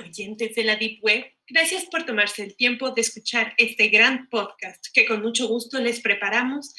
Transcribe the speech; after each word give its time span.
oyentes 0.00 0.54
de 0.54 0.64
la 0.64 0.76
Deep 0.76 1.00
Web. 1.02 1.24
Gracias 1.48 1.84
por 1.86 2.04
tomarse 2.04 2.42
el 2.42 2.56
tiempo 2.56 2.90
de 2.90 3.00
escuchar 3.00 3.54
este 3.56 3.88
gran 3.88 4.28
podcast 4.28 4.84
que 4.92 5.06
con 5.06 5.22
mucho 5.22 5.48
gusto 5.48 5.80
les 5.80 6.00
preparamos 6.00 6.74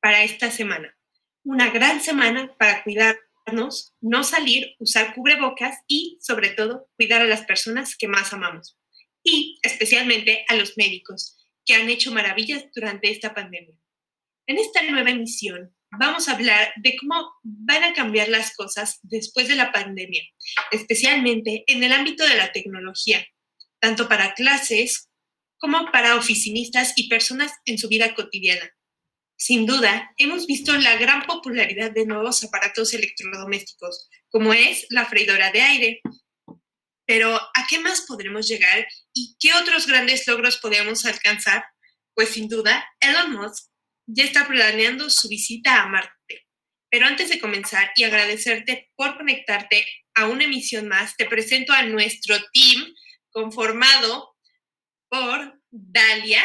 para 0.00 0.22
esta 0.24 0.50
semana. 0.50 0.96
Una 1.44 1.70
gran 1.70 2.00
semana 2.00 2.54
para 2.58 2.82
cuidarnos, 2.82 3.94
no 4.00 4.24
salir, 4.24 4.74
usar 4.78 5.14
cubrebocas 5.14 5.78
y, 5.86 6.18
sobre 6.20 6.50
todo, 6.50 6.88
cuidar 6.96 7.22
a 7.22 7.26
las 7.26 7.42
personas 7.42 7.96
que 7.96 8.08
más 8.08 8.32
amamos. 8.32 8.78
Y 9.22 9.58
especialmente 9.62 10.44
a 10.48 10.56
los 10.56 10.76
médicos, 10.76 11.38
que 11.64 11.74
han 11.74 11.88
hecho 11.88 12.12
maravillas 12.12 12.66
durante 12.74 13.10
esta 13.10 13.34
pandemia. 13.34 13.74
En 14.46 14.58
esta 14.58 14.82
nueva 14.82 15.10
emisión 15.10 15.74
vamos 15.98 16.28
a 16.28 16.32
hablar 16.32 16.72
de 16.76 16.96
cómo 16.96 17.32
van 17.42 17.84
a 17.84 17.92
cambiar 17.92 18.28
las 18.28 18.54
cosas 18.54 18.98
después 19.02 19.48
de 19.48 19.56
la 19.56 19.72
pandemia, 19.72 20.22
especialmente 20.70 21.64
en 21.66 21.82
el 21.82 21.92
ámbito 21.92 22.26
de 22.26 22.36
la 22.36 22.52
tecnología, 22.52 23.24
tanto 23.78 24.08
para 24.08 24.34
clases 24.34 25.08
como 25.58 25.90
para 25.92 26.16
oficinistas 26.16 26.94
y 26.96 27.08
personas 27.08 27.52
en 27.66 27.78
su 27.78 27.88
vida 27.88 28.14
cotidiana. 28.14 28.68
Sin 29.36 29.66
duda, 29.66 30.10
hemos 30.16 30.46
visto 30.46 30.76
la 30.76 30.96
gran 30.96 31.26
popularidad 31.26 31.90
de 31.90 32.06
nuevos 32.06 32.42
aparatos 32.44 32.94
electrodomésticos, 32.94 34.08
como 34.30 34.52
es 34.52 34.86
la 34.90 35.04
freidora 35.04 35.50
de 35.50 35.62
aire. 35.62 36.00
Pero, 37.06 37.34
¿a 37.34 37.66
qué 37.68 37.80
más 37.80 38.02
podremos 38.02 38.48
llegar 38.48 38.86
y 39.12 39.36
qué 39.40 39.52
otros 39.54 39.86
grandes 39.86 40.26
logros 40.28 40.58
podemos 40.58 41.04
alcanzar? 41.04 41.64
Pues 42.14 42.30
sin 42.30 42.48
duda, 42.48 42.84
Elon 43.00 43.32
Musk 43.32 43.71
ya 44.06 44.24
está 44.24 44.46
planeando 44.46 45.10
su 45.10 45.28
visita 45.28 45.82
a 45.82 45.88
Marte. 45.88 46.46
Pero 46.90 47.06
antes 47.06 47.30
de 47.30 47.40
comenzar 47.40 47.90
y 47.96 48.04
agradecerte 48.04 48.90
por 48.94 49.16
conectarte 49.16 49.86
a 50.14 50.26
una 50.26 50.44
emisión 50.44 50.88
más, 50.88 51.16
te 51.16 51.26
presento 51.26 51.72
a 51.72 51.82
nuestro 51.84 52.36
team 52.52 52.94
conformado 53.30 54.36
por 55.08 55.60
Dalia, 55.70 56.42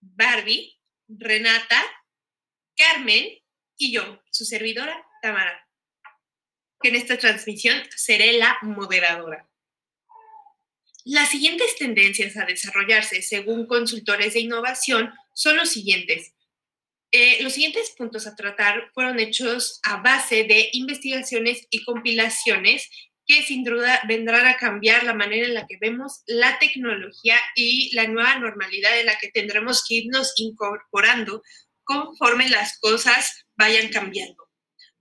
Barbie, 0.00 0.78
Renata, 1.08 1.82
Carmen 2.76 3.38
y 3.76 3.92
yo, 3.92 4.22
su 4.30 4.44
servidora 4.44 5.06
Tamara, 5.22 5.68
que 6.80 6.88
en 6.88 6.96
esta 6.96 7.16
transmisión 7.16 7.82
seré 7.94 8.32
la 8.34 8.58
moderadora. 8.62 9.48
Las 11.04 11.30
siguientes 11.30 11.76
tendencias 11.76 12.36
a 12.36 12.46
desarrollarse 12.46 13.22
según 13.22 13.66
consultores 13.66 14.34
de 14.34 14.40
innovación 14.40 15.12
son 15.34 15.56
los 15.56 15.70
siguientes. 15.70 16.33
Eh, 17.16 17.40
los 17.44 17.52
siguientes 17.52 17.94
puntos 17.96 18.26
a 18.26 18.34
tratar 18.34 18.90
fueron 18.92 19.20
hechos 19.20 19.78
a 19.84 19.98
base 19.98 20.42
de 20.42 20.68
investigaciones 20.72 21.64
y 21.70 21.84
compilaciones 21.84 22.90
que 23.24 23.44
sin 23.44 23.62
duda 23.62 24.02
vendrán 24.08 24.48
a 24.48 24.56
cambiar 24.56 25.04
la 25.04 25.14
manera 25.14 25.46
en 25.46 25.54
la 25.54 25.64
que 25.68 25.78
vemos 25.80 26.24
la 26.26 26.58
tecnología 26.58 27.38
y 27.54 27.94
la 27.94 28.08
nueva 28.08 28.40
normalidad 28.40 28.98
en 28.98 29.06
la 29.06 29.16
que 29.16 29.30
tendremos 29.30 29.84
que 29.88 29.94
irnos 29.94 30.32
incorporando 30.38 31.44
conforme 31.84 32.48
las 32.48 32.80
cosas 32.80 33.46
vayan 33.54 33.90
cambiando. 33.90 34.50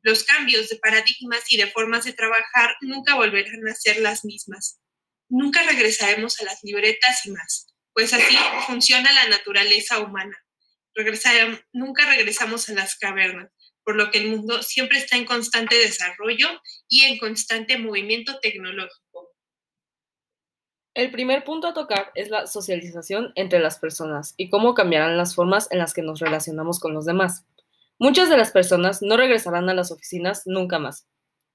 Los 0.04 0.24
cambios 0.24 0.70
de 0.70 0.76
paradigmas 0.76 1.52
y 1.52 1.58
de 1.58 1.72
formas 1.72 2.06
de 2.06 2.14
trabajar 2.14 2.76
nunca 2.82 3.16
volverán 3.16 3.68
a 3.68 3.74
ser 3.74 3.98
las 3.98 4.24
mismas. 4.24 4.80
Nunca 5.30 5.64
regresaremos 5.64 6.40
a 6.40 6.44
las 6.44 6.60
libretas 6.62 7.26
y 7.26 7.32
más, 7.32 7.74
pues 7.92 8.14
así 8.14 8.38
funciona 8.68 9.12
la 9.14 9.30
naturaleza 9.30 9.98
humana 10.00 10.43
nunca 11.72 12.06
regresamos 12.06 12.70
a 12.70 12.74
las 12.74 12.96
cavernas, 12.96 13.52
por 13.84 13.96
lo 13.96 14.12
que 14.12 14.20
el 14.20 14.30
mundo 14.30 14.62
siempre 14.62 14.98
está 14.98 15.18
en 15.18 15.26
constante 15.26 15.76
desarrollo 15.76 16.48
y 16.88 17.02
en 17.02 17.18
constante 17.18 17.78
movimiento 17.78 18.40
tecnológico. 18.40 19.32
El 20.96 21.10
primer 21.10 21.44
punto 21.44 21.68
a 21.68 21.74
tocar 21.74 22.12
es 22.14 22.30
la 22.30 22.46
socialización 22.46 23.32
entre 23.36 23.60
las 23.60 23.80
personas 23.80 24.36
y 24.38 24.50
cómo 24.50 24.76
cambiarán 24.76 25.18
las 25.18 25.34
formas 25.34 25.68
en 25.72 25.80
las 25.80 25.94
que 25.94 26.04
nos 26.04 26.20
relacionamos 26.20 26.80
con 26.80 26.94
los 26.94 27.06
demás. 27.06 27.46
Muchas 27.98 28.30
de 28.30 28.38
las 28.38 28.52
personas 28.52 29.02
no 29.02 29.18
regresarán 29.18 29.70
a 29.70 29.74
las 29.74 29.92
oficinas 29.92 30.44
nunca 30.46 30.78
más, 30.78 31.08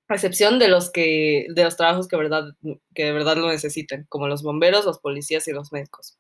a 0.09 0.15
excepción 0.15 0.59
de 0.59 0.67
los 0.67 0.91
que 0.91 1.47
de 1.51 1.63
los 1.63 1.77
trabajos 1.77 2.09
que, 2.09 2.17
verdad, 2.17 2.47
que 2.95 3.05
de 3.05 3.13
verdad 3.13 3.37
lo 3.37 3.49
necesiten, 3.49 4.07
como 4.09 4.27
los 4.27 4.43
bomberos, 4.43 4.85
los 4.85 4.99
policías 4.99 5.47
y 5.47 5.53
los 5.53 5.73
médicos. 5.73 6.19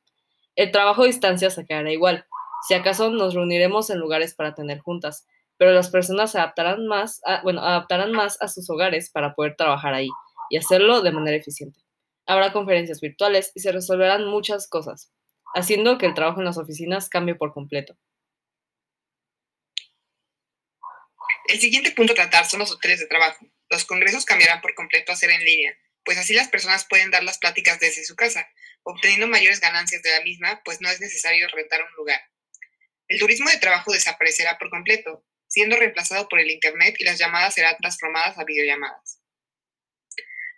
El 0.55 0.71
trabajo 0.71 1.03
a 1.03 1.07
distancia 1.07 1.51
se 1.51 1.67
quedará 1.67 1.91
igual, 1.91 2.25
si 2.67 2.75
acaso 2.75 3.11
nos 3.11 3.35
reuniremos 3.35 3.91
en 3.91 3.99
lugares 3.99 4.35
para 4.35 4.55
tener 4.55 4.81
juntas, 4.81 5.27
pero 5.57 5.73
las 5.73 5.91
personas 5.91 6.33
se 6.33 6.39
adaptarán 6.39 6.87
más, 6.87 7.21
a, 7.25 7.43
bueno, 7.43 7.63
adaptarán 7.63 8.13
más 8.13 8.41
a 8.41 8.49
sus 8.49 8.69
hogares 8.71 9.11
para 9.11 9.35
poder 9.35 9.57
trabajar 9.57 9.95
ahí 9.95 10.09
y 10.51 10.57
hacerlo 10.57 11.03
de 11.03 11.13
manera 11.13 11.37
eficiente. 11.37 11.81
Habrá 12.27 12.53
conferencias 12.53 13.01
virtuales 13.01 13.53
y 13.55 13.61
se 13.61 13.73
resolverán 13.73 14.27
muchas 14.27 14.69
cosas, 14.69 15.13
haciendo 15.55 15.99
que 15.99 16.07
el 16.07 16.15
trabajo 16.15 16.41
en 16.41 16.47
las 16.47 16.59
oficinas 16.59 17.09
cambie 17.09 17.35
por 17.35 17.53
completo. 17.53 17.97
El 21.47 21.59
siguiente 21.61 21.93
punto 21.93 22.13
a 22.13 22.17
tratar 22.17 22.45
son 22.47 22.61
los 22.61 22.71
hoteles 22.71 23.01
de 23.01 23.07
trabajo. 23.07 23.47
Los 23.71 23.85
congresos 23.85 24.25
cambiarán 24.25 24.61
por 24.61 24.75
completo 24.75 25.13
a 25.13 25.17
ser 25.17 25.31
en 25.31 25.45
línea, 25.45 25.75
pues 26.05 26.19
así 26.19 26.33
las 26.35 26.49
personas 26.49 26.87
pueden 26.89 27.11
dar 27.11 27.23
las 27.23 27.39
pláticas 27.39 27.81
desde 27.81 28.05
su 28.05 28.17
casa, 28.17 28.49
obteniendo 28.83 29.27
mayores 29.27 29.61
ganancias 29.61 30.03
de 30.03 30.11
la 30.11 30.23
misma, 30.23 30.63
pues 30.65 30.81
no 30.81 30.89
es 30.89 31.01
necesario 31.01 31.49
rentar 31.49 31.83
un 31.83 31.95
lugar. 31.97 32.21
El 33.09 33.19
turismo 33.19 33.49
de 33.51 33.57
trabajo 33.57 33.93
desaparecerá 33.93 34.59
por 34.59 34.69
completo, 34.69 35.25
siendo 35.49 35.77
reemplazado 35.77 36.29
por 36.29 36.41
el 36.41 36.51
Internet 36.51 36.97
y 36.99 37.05
las 37.05 37.19
llamadas 37.19 37.55
serán 37.55 37.77
transformadas 37.79 38.39
a 38.39 38.45
videollamadas. 38.45 39.23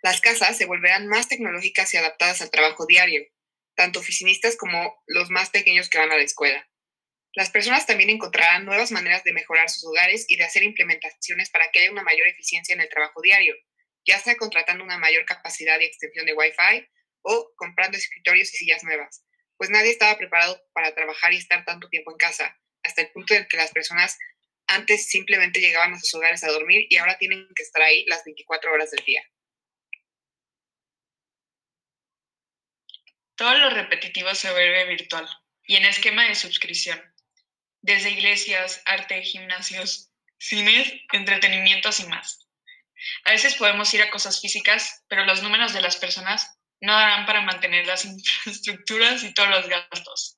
Las 0.03 0.19
casas 0.19 0.57
se 0.57 0.65
volverán 0.65 1.07
más 1.07 1.29
tecnológicas 1.29 1.93
y 1.93 1.97
adaptadas 1.97 2.41
al 2.41 2.51
trabajo 2.51 2.85
diario, 2.85 3.23
tanto 3.75 3.99
oficinistas 3.99 4.57
como 4.57 5.01
los 5.07 5.29
más 5.29 5.49
pequeños 5.49 5.89
que 5.89 5.97
van 5.97 6.11
a 6.11 6.17
la 6.17 6.23
escuela. 6.23 6.67
Las 7.33 7.49
personas 7.49 7.85
también 7.85 8.09
encontrarán 8.09 8.65
nuevas 8.65 8.91
maneras 8.91 9.23
de 9.23 9.31
mejorar 9.31 9.69
sus 9.69 9.85
hogares 9.85 10.25
y 10.27 10.35
de 10.35 10.43
hacer 10.43 10.63
implementaciones 10.63 11.49
para 11.49 11.71
que 11.71 11.79
haya 11.79 11.91
una 11.91 12.03
mayor 12.03 12.27
eficiencia 12.27 12.73
en 12.73 12.81
el 12.81 12.89
trabajo 12.89 13.21
diario, 13.21 13.55
ya 14.05 14.19
sea 14.19 14.35
contratando 14.35 14.83
una 14.83 14.97
mayor 14.97 15.23
capacidad 15.25 15.79
y 15.79 15.85
extensión 15.85 16.25
de 16.25 16.33
Wi-Fi 16.33 16.85
o 17.21 17.53
comprando 17.55 17.97
escritorios 17.97 18.53
y 18.53 18.57
sillas 18.57 18.83
nuevas, 18.83 19.23
pues 19.61 19.69
nadie 19.69 19.91
estaba 19.91 20.17
preparado 20.17 20.59
para 20.73 20.95
trabajar 20.95 21.31
y 21.33 21.37
estar 21.37 21.63
tanto 21.63 21.87
tiempo 21.87 22.09
en 22.09 22.17
casa, 22.17 22.59
hasta 22.81 23.03
el 23.03 23.11
punto 23.11 23.35
en 23.35 23.47
que 23.47 23.57
las 23.57 23.69
personas 23.69 24.17
antes 24.65 25.07
simplemente 25.07 25.59
llegaban 25.59 25.93
a 25.93 25.99
sus 25.99 26.15
hogares 26.15 26.43
a 26.43 26.51
dormir 26.51 26.87
y 26.89 26.97
ahora 26.97 27.19
tienen 27.19 27.47
que 27.55 27.61
estar 27.61 27.83
ahí 27.83 28.03
las 28.07 28.23
24 28.25 28.73
horas 28.73 28.89
del 28.89 29.05
día. 29.05 29.23
Todo 33.35 33.55
lo 33.59 33.69
repetitivo 33.69 34.33
se 34.33 34.51
vuelve 34.51 34.87
virtual 34.87 35.29
y 35.67 35.75
en 35.75 35.85
esquema 35.85 36.27
de 36.27 36.33
suscripción. 36.33 36.99
Desde 37.81 38.09
iglesias, 38.09 38.81
arte, 38.85 39.21
gimnasios, 39.21 40.11
cines, 40.39 40.91
entretenimientos 41.11 41.99
y 41.99 42.07
más. 42.07 42.47
A 43.25 43.31
veces 43.33 43.53
podemos 43.53 43.93
ir 43.93 44.01
a 44.01 44.09
cosas 44.09 44.41
físicas, 44.41 45.05
pero 45.07 45.23
los 45.25 45.43
números 45.43 45.71
de 45.71 45.81
las 45.81 45.97
personas 45.97 46.57
no 46.81 46.93
darán 46.93 47.25
para 47.25 47.41
mantener 47.41 47.85
las 47.85 48.05
infraestructuras 48.05 49.23
y 49.23 49.33
todos 49.33 49.49
los 49.49 49.67
gastos. 49.67 50.37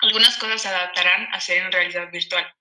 Algunas 0.00 0.36
cosas 0.36 0.62
se 0.62 0.68
adaptarán 0.68 1.32
a 1.32 1.40
ser 1.40 1.58
en 1.58 1.72
realidad 1.72 2.10
virtual, 2.10 2.52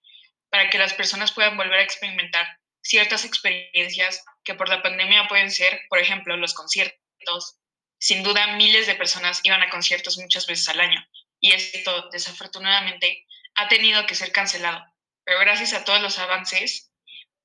para 0.50 0.70
que 0.70 0.78
las 0.78 0.94
personas 0.94 1.32
puedan 1.32 1.58
volver 1.58 1.80
a 1.80 1.84
experimentar 1.84 2.46
ciertas 2.84 3.26
experiencias 3.26 4.24
que 4.44 4.56
por 4.56 4.70
la 4.70 4.82
pandemia 4.82 5.28
pueden 5.28 5.52
ser, 5.52 5.82
por 5.90 6.00
ejemplo, 6.00 6.36
los 6.38 6.54
conciertos. 6.54 7.58
Sin 7.98 8.24
duda, 8.24 8.56
miles 8.58 8.88
de 8.88 8.96
personas 8.96 9.40
iban 9.44 9.62
a 9.62 9.70
conciertos 9.70 10.18
muchas 10.18 10.46
veces 10.48 10.68
al 10.70 10.82
año, 10.82 11.04
y 11.40 11.52
esto, 11.52 12.10
desafortunadamente, 12.12 13.26
ha 13.56 13.68
tenido 13.68 14.06
que 14.06 14.16
ser 14.16 14.32
cancelado. 14.32 14.84
Pero 15.24 15.40
gracias 15.40 15.74
a 15.74 15.86
todos 15.86 16.02
los 16.02 16.20
avances, 16.20 16.92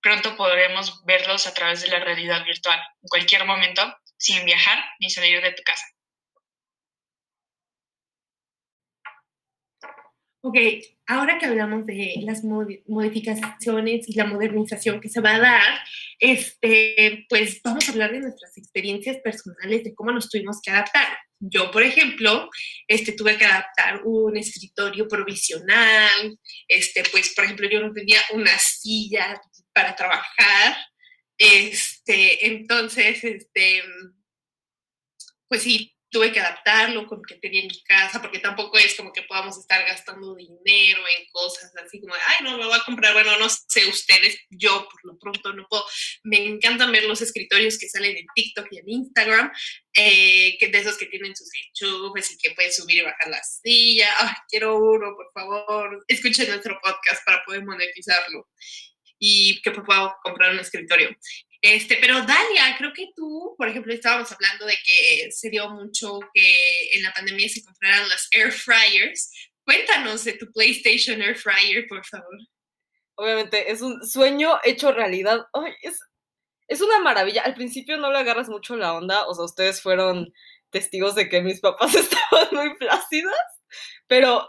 pronto 0.00 0.37
podremos 0.37 1.04
verlos 1.04 1.46
a 1.46 1.54
través 1.54 1.82
de 1.82 1.88
la 1.88 2.00
realidad 2.00 2.44
virtual, 2.44 2.78
en 2.78 3.08
cualquier 3.08 3.44
momento, 3.44 3.96
sin 4.18 4.44
viajar 4.44 4.78
ni 5.00 5.10
salir 5.10 5.42
de 5.42 5.52
tu 5.52 5.62
casa. 5.62 5.86
Ok, 10.48 10.56
ahora 11.08 11.38
que 11.38 11.46
hablamos 11.46 11.86
de 11.86 12.14
las 12.22 12.44
modificaciones 12.44 14.08
y 14.08 14.14
la 14.14 14.26
modernización 14.26 15.00
que 15.00 15.08
se 15.08 15.20
va 15.20 15.34
a 15.34 15.40
dar, 15.40 15.80
este, 16.20 17.26
pues 17.28 17.60
vamos 17.64 17.88
a 17.88 17.90
hablar 17.90 18.12
de 18.12 18.20
nuestras 18.20 18.56
experiencias 18.56 19.16
personales, 19.24 19.82
de 19.82 19.92
cómo 19.92 20.12
nos 20.12 20.30
tuvimos 20.30 20.60
que 20.62 20.70
adaptar. 20.70 21.08
Yo, 21.40 21.72
por 21.72 21.82
ejemplo, 21.82 22.48
este, 22.86 23.10
tuve 23.10 23.36
que 23.36 23.44
adaptar 23.44 24.02
un 24.04 24.36
escritorio 24.36 25.08
provisional, 25.08 26.38
este, 26.68 27.02
pues, 27.10 27.34
por 27.34 27.44
ejemplo, 27.44 27.68
yo 27.68 27.80
no 27.80 27.92
tenía 27.92 28.20
una 28.32 28.56
silla 28.56 29.40
para 29.72 29.96
trabajar, 29.96 30.76
este, 31.38 32.46
entonces, 32.46 33.22
este, 33.24 33.82
pues 35.48 35.62
sí, 35.62 35.96
tuve 36.10 36.32
que 36.32 36.40
adaptarlo 36.40 37.06
con 37.06 37.18
lo 37.18 37.24
que 37.24 37.34
tenía 37.34 37.62
en 37.62 37.70
casa, 37.86 38.22
porque 38.22 38.38
tampoco 38.38 38.78
es 38.78 38.94
como 38.94 39.12
que 39.12 39.22
podamos 39.22 39.58
estar 39.58 39.84
gastando 39.86 40.34
dinero 40.34 41.00
en 41.18 41.26
cosas 41.30 41.72
así 41.84 42.00
como, 42.00 42.14
ay, 42.14 42.44
no, 42.44 42.56
me 42.56 42.64
voy 42.64 42.74
a 42.74 42.84
comprar, 42.84 43.12
bueno, 43.12 43.36
no 43.38 43.48
sé 43.48 43.86
ustedes, 43.86 44.38
yo 44.50 44.88
por 44.88 45.04
lo 45.04 45.18
pronto 45.18 45.52
no 45.52 45.66
puedo, 45.68 45.84
me 46.24 46.38
encantan 46.46 46.92
ver 46.92 47.04
los 47.04 47.20
escritorios 47.20 47.78
que 47.78 47.88
salen 47.88 48.16
en 48.16 48.26
TikTok 48.34 48.66
y 48.70 48.78
en 48.78 48.88
Instagram, 48.88 49.52
eh, 49.94 50.56
que 50.58 50.68
de 50.68 50.78
esos 50.78 50.96
que 50.96 51.06
tienen 51.06 51.34
sus 51.34 51.50
enchufes 51.66 52.32
y 52.32 52.38
que 52.38 52.54
pueden 52.54 52.72
subir 52.72 52.98
y 52.98 53.02
bajar 53.02 53.28
la 53.28 53.42
silla, 53.42 54.08
ay, 54.20 54.34
quiero 54.48 54.78
uno, 54.78 55.14
por 55.16 55.30
favor, 55.34 56.04
escuchen 56.08 56.48
nuestro 56.48 56.78
podcast 56.82 57.24
para 57.24 57.44
poder 57.44 57.64
monetizarlo 57.64 58.48
y 59.18 59.60
que 59.62 59.70
puedo 59.70 60.14
comprar 60.22 60.52
un 60.52 60.60
escritorio. 60.60 61.10
Este, 61.62 61.96
pero 62.00 62.16
Dalia, 62.16 62.76
creo 62.76 62.92
que 62.94 63.08
tú, 63.16 63.54
por 63.56 63.68
ejemplo, 63.68 63.92
estábamos 63.92 64.30
hablando 64.30 64.66
de 64.66 64.76
que 64.84 65.30
se 65.30 65.50
dio 65.50 65.70
mucho 65.70 66.20
que 66.32 66.90
en 66.92 67.02
la 67.02 67.12
pandemia 67.12 67.48
se 67.48 67.64
compraran 67.64 68.08
las 68.08 68.28
air 68.32 68.52
fryers. 68.52 69.32
Cuéntanos 69.64 70.24
de 70.24 70.34
tu 70.34 70.50
PlayStation 70.52 71.20
Air 71.20 71.36
Fryer, 71.36 71.86
por 71.88 72.04
favor. 72.06 72.38
Obviamente, 73.16 73.72
es 73.72 73.82
un 73.82 74.06
sueño 74.06 74.60
hecho 74.62 74.92
realidad. 74.92 75.44
Ay, 75.52 75.72
es, 75.82 75.98
es 76.68 76.80
una 76.82 77.00
maravilla. 77.00 77.42
Al 77.42 77.54
principio 77.54 77.96
no 77.96 78.12
le 78.12 78.18
agarras 78.18 78.48
mucho 78.48 78.76
la 78.76 78.94
onda, 78.94 79.26
o 79.26 79.34
sea, 79.34 79.44
ustedes 79.44 79.82
fueron 79.82 80.32
testigos 80.70 81.14
de 81.14 81.28
que 81.28 81.40
mis 81.40 81.60
papás 81.60 81.94
estaban 81.96 82.48
muy 82.52 82.76
plácidas, 82.76 83.34
pero 84.06 84.48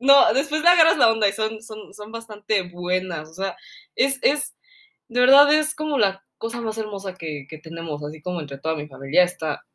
no, 0.00 0.32
después 0.32 0.62
le 0.62 0.68
agarras 0.68 0.96
la 0.96 1.12
onda 1.12 1.28
y 1.28 1.32
son, 1.32 1.62
son, 1.62 1.92
son 1.94 2.10
bastante 2.10 2.62
buenas. 2.62 3.28
O 3.28 3.34
sea, 3.34 3.56
es, 3.94 4.18
es, 4.22 4.56
de 5.08 5.20
verdad 5.20 5.52
es 5.52 5.74
como 5.74 5.98
la 5.98 6.24
cosa 6.38 6.60
más 6.62 6.78
hermosa 6.78 7.14
que, 7.14 7.46
que, 7.48 7.58
tenemos, 7.58 8.02
así 8.02 8.22
como 8.22 8.40
entre 8.40 8.58
toda 8.58 8.74
mi 8.74 8.88
familia 8.88 9.24
está, 9.24 9.66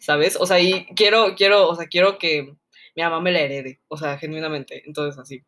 ¿sabes? 0.00 0.36
O 0.36 0.44
sea, 0.44 0.58
y 0.58 0.86
quiero, 0.96 1.36
quiero, 1.36 1.68
o 1.68 1.76
sea, 1.76 1.86
quiero 1.86 2.18
que 2.18 2.52
mi 2.96 3.02
mamá 3.02 3.20
me 3.20 3.30
la 3.30 3.40
herede, 3.40 3.80
o 3.86 3.96
sea, 3.96 4.18
genuinamente, 4.18 4.82
entonces 4.86 5.18
así. 5.18 5.44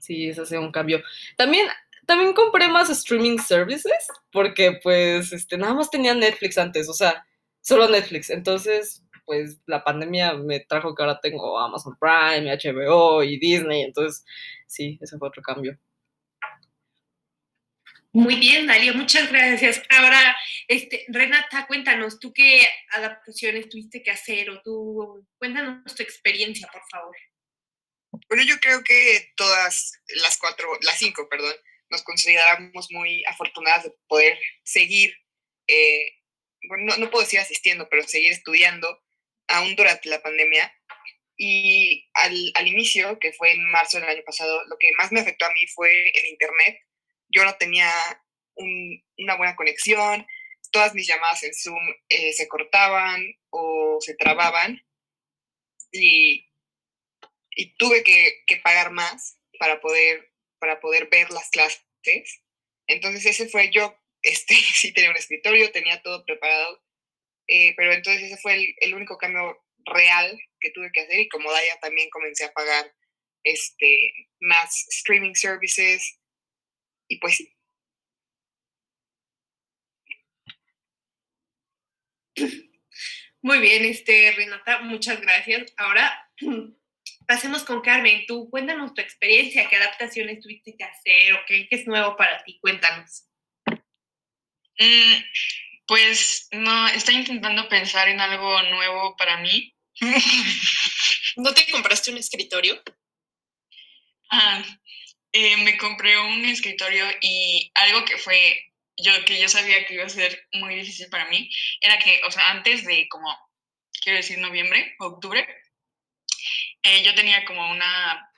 Sí, 0.00 0.28
ese 0.28 0.42
hace 0.42 0.58
un 0.58 0.72
cambio. 0.72 1.02
También, 1.36 1.66
también 2.06 2.32
compré 2.32 2.68
más 2.68 2.90
streaming 2.90 3.38
services, 3.38 4.08
porque 4.32 4.80
pues, 4.82 5.32
este, 5.32 5.56
nada 5.56 5.74
más 5.74 5.90
tenía 5.90 6.14
Netflix 6.14 6.58
antes, 6.58 6.88
o 6.88 6.94
sea, 6.94 7.24
solo 7.60 7.88
Netflix, 7.88 8.30
entonces, 8.30 9.04
pues, 9.28 9.60
la 9.66 9.84
pandemia 9.84 10.32
me 10.32 10.60
trajo 10.60 10.94
que 10.94 11.02
ahora 11.02 11.20
tengo 11.20 11.58
Amazon 11.58 11.98
Prime, 12.00 12.50
HBO 12.50 13.22
y 13.22 13.38
Disney, 13.38 13.82
entonces, 13.82 14.24
sí, 14.66 14.98
ese 15.02 15.18
fue 15.18 15.28
otro 15.28 15.42
cambio. 15.42 15.78
Muy 18.10 18.36
bien, 18.36 18.66
Dalia, 18.66 18.94
muchas 18.94 19.30
gracias. 19.30 19.82
Ahora, 19.90 20.34
este, 20.66 21.04
Renata, 21.08 21.66
cuéntanos, 21.66 22.18
¿tú 22.18 22.32
qué 22.32 22.66
adaptaciones 22.92 23.68
tuviste 23.68 24.02
que 24.02 24.10
hacer 24.10 24.48
o 24.48 24.62
tú, 24.62 25.28
cuéntanos 25.36 25.94
tu 25.94 26.02
experiencia, 26.02 26.66
por 26.72 26.82
favor? 26.90 27.14
Bueno, 28.30 28.44
yo 28.44 28.58
creo 28.60 28.82
que 28.82 29.30
todas 29.36 29.92
las 30.24 30.38
cuatro, 30.38 30.66
las 30.80 30.98
cinco, 30.98 31.28
perdón, 31.28 31.54
nos 31.90 32.02
consideramos 32.02 32.90
muy 32.90 33.22
afortunadas 33.26 33.84
de 33.84 33.92
poder 34.08 34.38
seguir, 34.62 35.14
eh, 35.66 36.12
bueno, 36.66 36.86
no, 36.86 36.96
no 36.96 37.10
puedo 37.10 37.24
decir 37.24 37.40
asistiendo, 37.40 37.90
pero 37.90 38.04
seguir 38.04 38.32
estudiando 38.32 38.88
aún 39.48 39.76
durante 39.76 40.08
la 40.08 40.22
pandemia. 40.22 40.72
Y 41.36 42.08
al, 42.14 42.52
al 42.54 42.66
inicio, 42.66 43.18
que 43.18 43.32
fue 43.32 43.52
en 43.52 43.70
marzo 43.70 44.00
del 44.00 44.08
año 44.08 44.22
pasado, 44.24 44.64
lo 44.66 44.76
que 44.78 44.88
más 44.98 45.12
me 45.12 45.20
afectó 45.20 45.46
a 45.46 45.52
mí 45.52 45.66
fue 45.68 46.10
el 46.10 46.26
Internet 46.26 46.78
yo 47.28 47.44
no 47.44 47.56
tenía 47.56 47.90
una 48.56 49.36
buena 49.36 49.54
conexión, 49.54 50.26
todas 50.72 50.94
mis 50.94 51.06
llamadas 51.06 51.42
en 51.44 51.54
Zoom 51.54 51.94
eh, 52.08 52.32
se 52.32 52.48
cortaban 52.48 53.24
o 53.50 53.98
se 54.00 54.14
trababan 54.14 54.82
y, 55.92 56.50
y 57.50 57.76
tuve 57.76 58.02
que, 58.02 58.42
que, 58.46 58.56
pagar 58.56 58.90
más 58.90 59.38
para 59.58 59.80
poder, 59.80 60.32
para 60.58 60.80
poder 60.80 61.08
ver 61.08 61.30
las 61.30 61.50
clases. 61.50 62.42
Entonces 62.86 63.26
ese 63.26 63.48
fue 63.48 63.70
yo, 63.70 63.96
este, 64.22 64.54
sí 64.54 64.92
tenía 64.92 65.10
un 65.10 65.16
escritorio, 65.16 65.70
tenía 65.70 66.02
todo 66.02 66.24
preparado, 66.24 66.82
eh, 67.48 67.74
pero 67.76 67.92
entonces 67.92 68.24
ese 68.24 68.36
fue 68.36 68.54
el, 68.54 68.74
el, 68.80 68.94
único 68.94 69.18
cambio 69.18 69.58
real 69.84 70.38
que 70.60 70.70
tuve 70.70 70.90
que 70.92 71.00
hacer 71.00 71.20
y 71.20 71.28
como 71.28 71.50
Daya 71.50 71.78
también 71.80 72.10
comencé 72.10 72.44
a 72.44 72.52
pagar 72.52 72.92
este, 73.44 74.12
más 74.40 74.86
streaming 74.88 75.34
services, 75.34 76.18
y 77.08 77.18
pues 77.18 77.36
sí. 77.36 77.54
Muy 83.42 83.60
bien, 83.60 83.84
este, 83.84 84.32
Renata, 84.32 84.80
muchas 84.80 85.20
gracias. 85.20 85.72
Ahora 85.76 86.30
pasemos 87.26 87.64
con 87.64 87.80
Carmen. 87.80 88.26
Tú 88.26 88.50
cuéntanos 88.50 88.94
tu 88.94 89.00
experiencia, 89.00 89.68
qué 89.68 89.76
adaptaciones 89.76 90.40
tuviste 90.40 90.76
que 90.76 90.84
hacer 90.84 91.32
o 91.34 91.38
qué, 91.46 91.66
es 91.70 91.86
nuevo 91.86 92.16
para 92.16 92.44
ti. 92.44 92.58
Cuéntanos. 92.60 93.26
Mm, 94.78 95.14
pues 95.88 96.48
no, 96.52 96.86
estoy 96.88 97.16
intentando 97.16 97.66
pensar 97.68 98.08
en 98.08 98.20
algo 98.20 98.62
nuevo 98.64 99.16
para 99.16 99.38
mí. 99.38 99.74
¿No 101.36 101.54
te 101.54 101.66
compraste 101.70 102.10
un 102.10 102.18
escritorio? 102.18 102.80
Ah, 104.30 104.62
eh, 105.32 105.56
me 105.56 105.78
compré 105.78 106.18
un 106.18 106.44
escritorio 106.44 107.06
y 107.22 107.72
algo 107.74 108.04
que 108.04 108.18
fue, 108.18 108.60
yo 108.98 109.12
que 109.24 109.40
yo 109.40 109.48
sabía 109.48 109.86
que 109.86 109.94
iba 109.94 110.04
a 110.04 110.10
ser 110.10 110.46
muy 110.52 110.74
difícil 110.74 111.08
para 111.08 111.24
mí, 111.30 111.50
era 111.80 111.98
que, 111.98 112.20
o 112.26 112.30
sea, 112.30 112.50
antes 112.50 112.84
de 112.84 113.08
como, 113.08 113.34
quiero 114.02 114.18
decir, 114.18 114.38
noviembre, 114.38 114.94
octubre, 114.98 115.48
eh, 116.82 117.02
yo 117.02 117.14
tenía 117.14 117.46
como 117.46 117.70
una, 117.70 118.30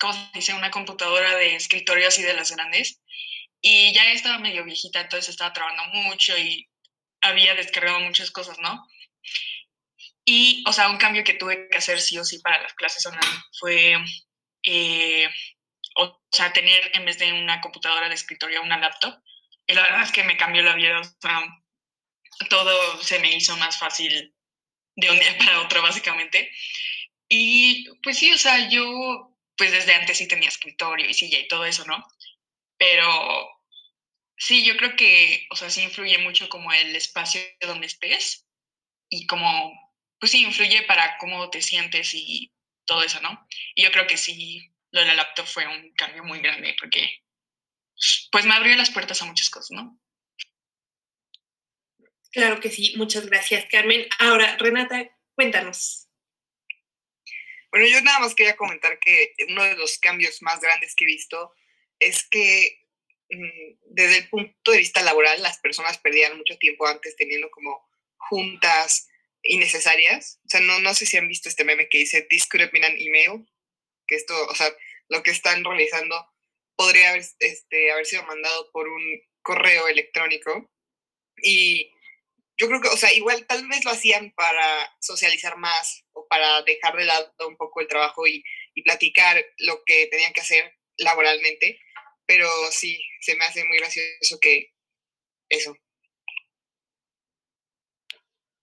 ¿cómo 0.00 0.12
se 0.12 0.30
dice? 0.34 0.54
Una 0.54 0.72
computadora 0.72 1.36
de 1.36 1.54
escritorio 1.54 2.08
así 2.08 2.22
de 2.22 2.34
las 2.34 2.50
grandes 2.50 3.00
y 3.66 3.94
ya 3.94 4.12
estaba 4.12 4.38
medio 4.38 4.62
viejita, 4.62 5.00
entonces 5.00 5.30
estaba 5.30 5.54
trabajando 5.54 5.84
mucho 6.02 6.36
y 6.36 6.68
había 7.22 7.54
descargado 7.54 7.98
muchas 8.00 8.30
cosas, 8.30 8.58
¿no? 8.58 8.86
Y, 10.26 10.62
o 10.66 10.72
sea, 10.72 10.90
un 10.90 10.98
cambio 10.98 11.24
que 11.24 11.32
tuve 11.32 11.66
que 11.70 11.78
hacer 11.78 11.98
sí 11.98 12.18
o 12.18 12.24
sí 12.24 12.40
para 12.40 12.60
las 12.60 12.74
clases 12.74 13.06
online 13.06 13.42
fue 13.58 13.96
eh, 14.64 15.30
o 15.96 16.22
sea, 16.30 16.52
tener 16.52 16.90
en 16.92 17.06
vez 17.06 17.18
de 17.18 17.32
una 17.32 17.62
computadora 17.62 18.08
de 18.08 18.14
escritorio 18.14 18.60
una 18.60 18.78
laptop. 18.78 19.14
Y 19.66 19.72
la 19.72 19.82
verdad 19.82 20.02
es 20.02 20.12
que 20.12 20.24
me 20.24 20.36
cambió 20.36 20.62
la 20.62 20.74
vida, 20.74 21.00
o 21.00 21.04
sea, 21.04 21.42
todo 22.50 23.02
se 23.02 23.18
me 23.20 23.34
hizo 23.34 23.56
más 23.56 23.78
fácil 23.78 24.34
de 24.96 25.10
un 25.10 25.18
día 25.18 25.38
para 25.38 25.62
otro, 25.62 25.80
básicamente. 25.80 26.50
Y 27.30 27.88
pues 28.02 28.18
sí, 28.18 28.30
o 28.30 28.38
sea, 28.38 28.68
yo 28.68 29.30
pues 29.56 29.72
desde 29.72 29.94
antes 29.94 30.18
sí 30.18 30.28
tenía 30.28 30.50
escritorio 30.50 31.08
y 31.08 31.14
silla 31.14 31.38
y 31.38 31.48
todo 31.48 31.64
eso, 31.64 31.86
¿no? 31.86 32.04
Pero 32.76 33.53
sí, 34.36 34.64
yo 34.64 34.76
creo 34.76 34.96
que, 34.96 35.46
o 35.50 35.56
sea, 35.56 35.70
sí 35.70 35.82
influye 35.82 36.18
mucho 36.18 36.48
como 36.48 36.72
el 36.72 36.94
espacio 36.96 37.40
donde 37.60 37.86
estés 37.86 38.46
y 39.08 39.26
como, 39.26 39.72
pues 40.18 40.32
sí, 40.32 40.42
influye 40.42 40.82
para 40.82 41.18
cómo 41.18 41.50
te 41.50 41.62
sientes 41.62 42.14
y 42.14 42.52
todo 42.84 43.02
eso, 43.02 43.20
¿no? 43.20 43.46
Y 43.74 43.84
yo 43.84 43.90
creo 43.90 44.06
que 44.06 44.16
sí, 44.16 44.70
lo 44.90 45.00
de 45.00 45.06
la 45.06 45.14
laptop 45.14 45.46
fue 45.46 45.66
un 45.66 45.92
cambio 45.94 46.24
muy 46.24 46.40
grande 46.40 46.76
porque 46.78 47.22
pues 48.30 48.44
me 48.44 48.54
abrió 48.54 48.74
las 48.76 48.90
puertas 48.90 49.22
a 49.22 49.24
muchas 49.24 49.50
cosas, 49.50 49.70
¿no? 49.70 50.00
Claro 52.32 52.60
que 52.60 52.70
sí, 52.70 52.94
muchas 52.96 53.26
gracias, 53.26 53.66
Carmen. 53.70 54.06
Ahora, 54.18 54.56
Renata, 54.56 55.08
cuéntanos. 55.34 56.08
Bueno, 57.70 57.86
yo 57.86 58.00
nada 58.02 58.20
más 58.20 58.34
quería 58.34 58.56
comentar 58.56 58.98
que 58.98 59.34
uno 59.48 59.62
de 59.62 59.76
los 59.76 59.98
cambios 59.98 60.42
más 60.42 60.60
grandes 60.60 60.94
que 60.96 61.04
he 61.04 61.06
visto 61.06 61.52
es 61.98 62.28
que 62.28 62.83
desde 63.28 64.18
el 64.18 64.28
punto 64.28 64.70
de 64.70 64.78
vista 64.78 65.02
laboral 65.02 65.42
las 65.42 65.58
personas 65.58 65.98
perdían 65.98 66.36
mucho 66.36 66.56
tiempo 66.58 66.86
antes 66.86 67.16
teniendo 67.16 67.50
como 67.50 67.86
juntas 68.16 69.08
innecesarias. 69.42 70.40
O 70.46 70.48
sea, 70.48 70.60
no, 70.60 70.80
no 70.80 70.94
sé 70.94 71.06
si 71.06 71.16
han 71.16 71.28
visto 71.28 71.48
este 71.48 71.64
meme 71.64 71.88
que 71.88 71.98
dice, 71.98 72.22
this 72.22 72.46
could 72.46 72.62
have 72.62 72.72
been 72.72 72.84
an 72.84 72.96
email, 72.98 73.46
que 74.06 74.16
esto, 74.16 74.34
o 74.46 74.54
sea, 74.54 74.74
lo 75.08 75.22
que 75.22 75.30
están 75.30 75.64
realizando 75.64 76.16
podría 76.76 77.10
haber, 77.10 77.24
este, 77.38 77.92
haber 77.92 78.06
sido 78.06 78.24
mandado 78.24 78.70
por 78.72 78.88
un 78.88 79.20
correo 79.42 79.88
electrónico. 79.88 80.70
Y 81.36 81.92
yo 82.56 82.68
creo 82.68 82.80
que, 82.80 82.88
o 82.88 82.96
sea, 82.96 83.12
igual 83.12 83.46
tal 83.46 83.66
vez 83.68 83.84
lo 83.84 83.90
hacían 83.90 84.32
para 84.32 84.96
socializar 85.00 85.56
más 85.58 86.04
o 86.12 86.26
para 86.28 86.62
dejar 86.62 86.96
de 86.96 87.04
lado 87.04 87.32
un 87.46 87.56
poco 87.56 87.80
el 87.80 87.88
trabajo 87.88 88.26
y, 88.26 88.44
y 88.74 88.82
platicar 88.82 89.44
lo 89.58 89.82
que 89.84 90.06
tenían 90.06 90.32
que 90.32 90.40
hacer 90.40 90.72
laboralmente, 90.96 91.80
pero 92.26 92.48
sí, 92.70 93.02
se 93.20 93.36
me 93.36 93.44
hace 93.44 93.64
muy 93.64 93.78
gracioso 93.78 94.38
que 94.40 94.72
eso. 95.48 95.76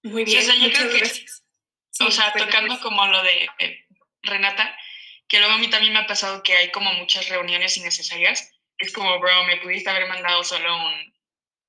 Muy 0.04 0.24
bien, 0.24 0.44
muchas 0.60 0.94
gracias. 0.94 1.44
o 2.00 2.12
sea, 2.12 2.34
tocando 2.34 2.80
como 2.82 3.06
lo 3.08 3.22
de 3.24 3.48
eh, 3.60 3.86
Renata, 4.24 4.76
que 5.28 5.40
luego 5.40 5.54
a 5.54 5.58
mí 5.60 5.70
también 5.70 5.94
me 5.94 6.00
ha 6.00 6.08
pasado 6.08 6.42
que 6.44 6.58
hay 6.58 6.72
como 6.72 6.92
muchas 6.94 7.30
reuniones 7.30 7.78
innecesarias. 7.78 8.52
Es 8.78 8.92
como, 8.92 9.20
bro, 9.20 9.46
me 9.46 9.58
pudiste 9.58 9.90
haber 9.90 10.08
mandado 10.08 10.44
solo 10.44 10.76
un, 10.76 11.14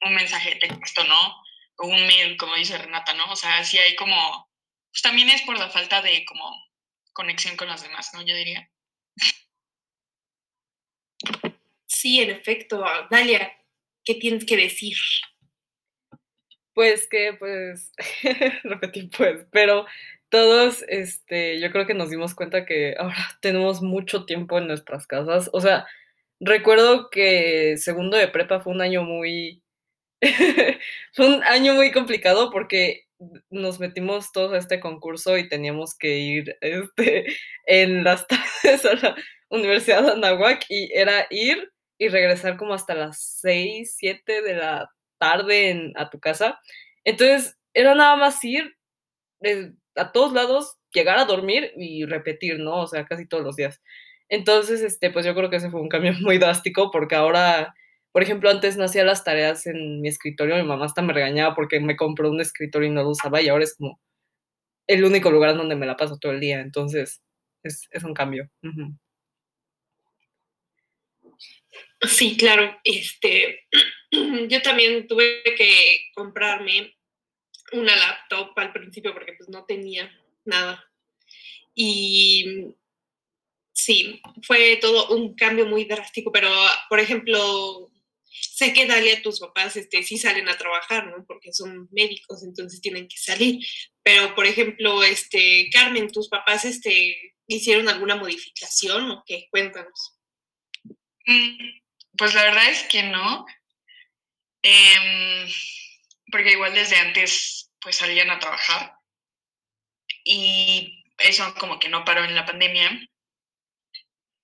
un 0.03 0.15
mensaje 0.15 0.51
de 0.55 0.69
texto, 0.69 1.05
¿no? 1.05 1.37
O 1.77 1.89
un 1.89 2.07
mail, 2.07 2.37
como 2.39 2.55
dice 2.57 2.79
Renata, 2.79 3.13
¿no? 3.13 3.31
O 3.31 3.37
sea, 3.37 3.63
sí 3.65 3.77
hay 3.77 3.95
como 3.97 4.51
pues 4.93 5.03
también 5.03 5.31
es 5.31 5.43
por 5.43 5.59
la 5.59 5.71
falta 5.71 6.03
de 6.03 6.25
como 6.27 6.45
conexión 7.15 7.57
con 7.57 7.69
los 7.69 7.83
demás, 7.83 8.11
¿no? 8.13 8.21
Yo 8.23 8.37
diría. 8.37 8.71
Sí, 12.03 12.19
en 12.19 12.31
efecto. 12.31 12.85
Dalia, 13.13 13.53
¿qué 14.05 14.17
tienes 14.17 14.45
que 14.45 14.57
decir? 14.57 14.97
Pues 16.75 17.09
que, 17.09 17.35
pues, 17.39 17.93
repetí 18.65 19.09
pues, 19.17 19.47
pero 19.53 19.87
todos, 20.29 20.85
este, 20.89 21.61
yo 21.61 21.71
creo 21.71 21.87
que 21.87 21.95
nos 21.95 22.11
dimos 22.11 22.35
cuenta 22.35 22.67
que 22.67 22.97
ahora 22.99 23.15
tenemos 23.41 23.83
mucho 23.83 24.25
tiempo 24.25 24.59
en 24.59 24.67
nuestras 24.67 25.07
casas. 25.07 25.49
O 25.53 25.61
sea, 25.61 25.87
recuerdo 26.41 27.09
que 27.09 27.77
segundo 27.77 28.17
de 28.17 28.27
prepa 28.27 28.59
fue 28.59 28.73
un 28.73 28.81
año 28.81 29.05
muy, 29.05 29.63
fue 31.13 31.37
un 31.37 31.45
año 31.45 31.75
muy 31.75 31.93
complicado 31.93 32.51
porque 32.51 33.05
nos 33.49 33.79
metimos 33.79 34.33
todos 34.33 34.55
a 34.55 34.59
este 34.59 34.81
concurso 34.81 35.39
y 35.39 35.49
teníamos 35.49 35.97
que 35.97 36.19
ir, 36.19 36.57
este, 36.63 37.27
en 37.67 38.03
las 38.03 38.27
tardes 38.27 38.85
a 38.87 38.95
la 38.95 39.17
Universidad 39.51 40.03
de 40.03 40.13
Anahuac 40.13 40.67
y 40.69 40.91
era 40.93 41.29
ir 41.31 41.72
y 42.03 42.09
regresar 42.09 42.57
como 42.57 42.75
hasta 42.75 42.97
las 42.97 43.21
6, 43.43 43.95
7 43.97 44.43
de 44.43 44.57
la 44.57 44.91
tarde 45.19 45.71
en, 45.71 45.93
a 45.97 46.11
tu 46.11 46.19
casa. 46.19 46.59
Entonces, 47.05 47.57
era 47.75 47.95
nada 47.95 48.17
más 48.17 48.43
ir 48.45 48.75
eh, 49.43 49.73
a 49.95 50.11
todos 50.11 50.33
lados, 50.33 50.79
llegar 50.93 51.19
a 51.19 51.27
dormir 51.27 51.73
y 51.77 52.05
repetir, 52.05 52.59
¿no? 52.59 52.81
O 52.83 52.87
sea, 52.89 53.07
casi 53.07 53.29
todos 53.29 53.45
los 53.45 53.55
días. 53.55 53.81
Entonces, 54.29 54.83
este, 54.83 55.11
pues 55.13 55.25
yo 55.25 55.33
creo 55.37 55.49
que 55.49 55.57
ese 55.57 55.71
fue 55.71 55.81
un 55.81 55.89
cambio 55.89 56.13
muy 56.23 56.39
drástico 56.39 56.91
porque 56.91 57.15
ahora, 57.15 57.73
por 58.11 58.25
ejemplo, 58.25 58.51
antes 58.51 58.77
no 58.77 58.85
hacía 58.85 59.05
las 59.05 59.23
tareas 59.23 59.67
en 59.69 60.01
mi 60.01 60.09
escritorio, 60.09 60.57
mi 60.57 60.65
mamá 60.65 60.87
hasta 60.87 61.03
me 61.03 61.13
regañaba 61.13 61.55
porque 61.55 61.79
me 61.79 61.97
compró 61.97 62.31
un 62.31 62.41
escritorio 62.41 62.89
y 62.89 62.93
no 62.93 63.05
lo 63.05 63.11
usaba 63.11 63.41
y 63.41 63.49
ahora 63.49 63.63
es 63.63 63.77
como 63.77 64.01
el 64.89 65.05
único 65.05 65.31
lugar 65.31 65.57
donde 65.57 65.77
me 65.77 65.87
la 65.87 65.97
paso 65.97 66.19
todo 66.19 66.33
el 66.33 66.41
día. 66.41 66.61
Entonces, 66.61 67.23
es, 67.63 67.87
es 67.93 68.03
un 68.03 68.15
cambio. 68.15 68.51
Sí, 72.09 72.37
claro. 72.37 72.79
Este, 72.85 73.67
yo 74.49 74.63
también 74.63 75.07
tuve 75.07 75.43
que 75.45 76.11
comprarme 76.15 76.97
una 77.73 77.97
laptop 77.97 78.53
al 78.57 78.73
principio 78.73 79.13
porque 79.15 79.35
pues 79.35 79.49
no 79.49 79.65
tenía 79.65 80.11
nada. 80.45 80.85
Y 81.75 82.75
sí, 83.73 84.21
fue 84.43 84.77
todo 84.77 85.15
un 85.17 85.35
cambio 85.35 85.67
muy 85.67 85.85
drástico, 85.85 86.31
pero 86.31 86.51
por 86.89 87.01
ejemplo, 87.01 87.91
sé 88.33 88.73
que 88.73 88.87
Dalia, 88.87 89.23
tus 89.23 89.41
papás, 89.41 89.77
este, 89.77 90.03
sí 90.03 90.19
salen 90.19 90.49
a 90.49 90.59
trabajar, 90.59 91.07
¿no? 91.07 91.25
Porque 91.27 91.53
son 91.53 91.89
médicos, 91.93 92.43
entonces 92.43 92.81
tienen 92.81 93.09
que 93.09 93.17
salir. 93.17 93.65
Pero, 94.03 94.35
por 94.35 94.47
ejemplo, 94.47 95.03
este, 95.03 95.69
Carmen, 95.73 96.11
tus 96.11 96.29
papás, 96.29 96.65
este, 96.65 97.35
hicieron 97.47 97.89
alguna 97.89 98.17
modificación 98.17 99.11
o 99.11 99.23
qué? 99.27 99.47
Cuéntanos. 99.51 100.19
Mm, 101.27 101.82
pues 102.16 102.35
la 102.35 102.45
verdad 102.45 102.69
es 102.69 102.83
que 102.85 103.02
no. 103.04 103.47
Em, 104.62 105.49
porque 106.31 106.52
igual 106.52 106.75
desde 106.75 106.97
antes 106.99 107.71
pues 107.81 107.97
salían 107.97 108.31
a 108.31 108.38
trabajar 108.38 108.95
y 110.25 111.04
eso 111.19 111.54
como 111.54 111.78
que 111.78 111.88
no 111.88 112.04
paró 112.04 112.25
en 112.25 112.35
la 112.35 112.47
pandemia. 112.47 112.90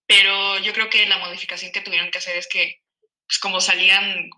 Pero 0.07 0.59
yo 0.59 0.73
creo 0.73 0.91
que 0.91 1.07
la 1.07 1.19
modificación 1.19 1.73
que 1.73 1.83
tuvieron 1.83 2.11
que 2.11 2.19
hacer 2.19 2.37
es 2.37 2.49
que 2.49 2.83
pues 3.27 3.39
como 3.39 3.61
salían, 3.61 4.31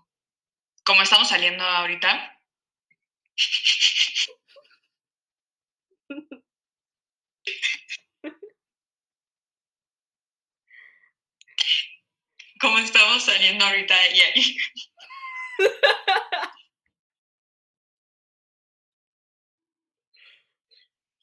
como 0.83 1.01
estamos 1.01 1.29
saliendo 1.29 1.63
ahorita, 1.63 2.39
como 12.61 12.77
estamos 12.79 13.23
saliendo 13.23 13.65
ahorita 13.65 13.95
y 14.09 14.19
ahí. 14.21 14.57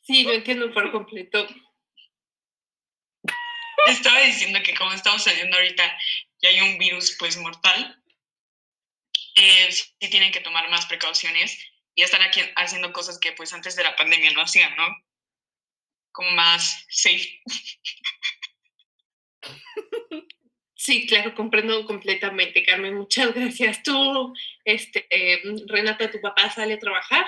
Sí, 0.02 0.22
lo 0.22 0.32
entiendo 0.32 0.72
por 0.72 0.90
completo. 0.90 1.46
Estaba 3.86 4.20
diciendo 4.20 4.58
que 4.64 4.74
como 4.74 4.92
estamos 4.92 5.22
saliendo 5.22 5.56
ahorita 5.56 5.98
y 6.40 6.46
hay 6.46 6.60
un 6.60 6.78
virus 6.78 7.14
pues 7.18 7.36
mortal, 7.36 8.02
eh, 9.36 9.70
sí 9.70 10.08
tienen 10.10 10.32
que 10.32 10.40
tomar 10.40 10.68
más 10.70 10.86
precauciones 10.86 11.58
y 11.94 12.02
están 12.02 12.22
aquí 12.22 12.40
haciendo 12.56 12.92
cosas 12.92 13.18
que 13.18 13.32
pues 13.32 13.52
antes 13.52 13.76
de 13.76 13.84
la 13.84 13.96
pandemia 13.96 14.32
no 14.32 14.40
hacían, 14.40 14.74
¿no? 14.76 14.88
Como 16.12 16.30
más 16.30 16.86
safe. 16.88 17.42
Sí, 20.88 21.06
claro, 21.06 21.34
comprendo 21.34 21.84
completamente, 21.84 22.64
Carmen. 22.64 22.94
Muchas 22.94 23.34
gracias. 23.34 23.82
Tú, 23.82 24.32
este, 24.64 25.06
Renata, 25.66 26.10
¿tu 26.10 26.18
papá 26.18 26.48
sale 26.48 26.74
a 26.74 26.78
trabajar? 26.78 27.26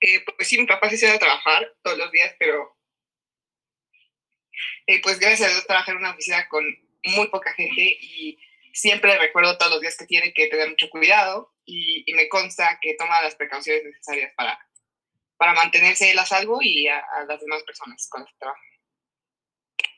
Eh, 0.00 0.20
pues 0.36 0.48
sí, 0.48 0.58
mi 0.58 0.66
papá 0.66 0.90
sí 0.90 1.06
va 1.06 1.12
a 1.12 1.18
trabajar 1.18 1.72
todos 1.80 1.96
los 1.96 2.10
días, 2.10 2.34
pero 2.40 2.76
eh, 4.88 5.00
pues 5.00 5.20
gracias 5.20 5.48
a 5.48 5.52
Dios 5.52 5.66
trabaja 5.66 5.92
en 5.92 5.98
una 5.98 6.10
oficina 6.10 6.48
con 6.48 6.64
muy 7.04 7.28
poca 7.28 7.52
gente 7.54 7.98
y 8.00 8.36
siempre 8.72 9.16
recuerdo 9.16 9.56
todos 9.58 9.74
los 9.74 9.80
días 9.80 9.96
que 9.96 10.06
tiene 10.06 10.32
que 10.34 10.48
tener 10.48 10.68
mucho 10.70 10.90
cuidado 10.90 11.54
y, 11.64 12.04
me 12.14 12.28
consta 12.28 12.80
que 12.82 12.94
toma 12.94 13.22
las 13.22 13.36
precauciones 13.36 13.84
necesarias 13.84 14.32
para, 14.36 14.58
para 15.36 15.54
mantenerse 15.54 16.10
él 16.10 16.18
a 16.18 16.26
salvo 16.26 16.60
y 16.62 16.88
a, 16.88 17.02
las 17.28 17.40
demás 17.40 17.62
personas 17.64 18.08
con 18.08 18.22
las 18.22 18.54
que. 19.76 19.88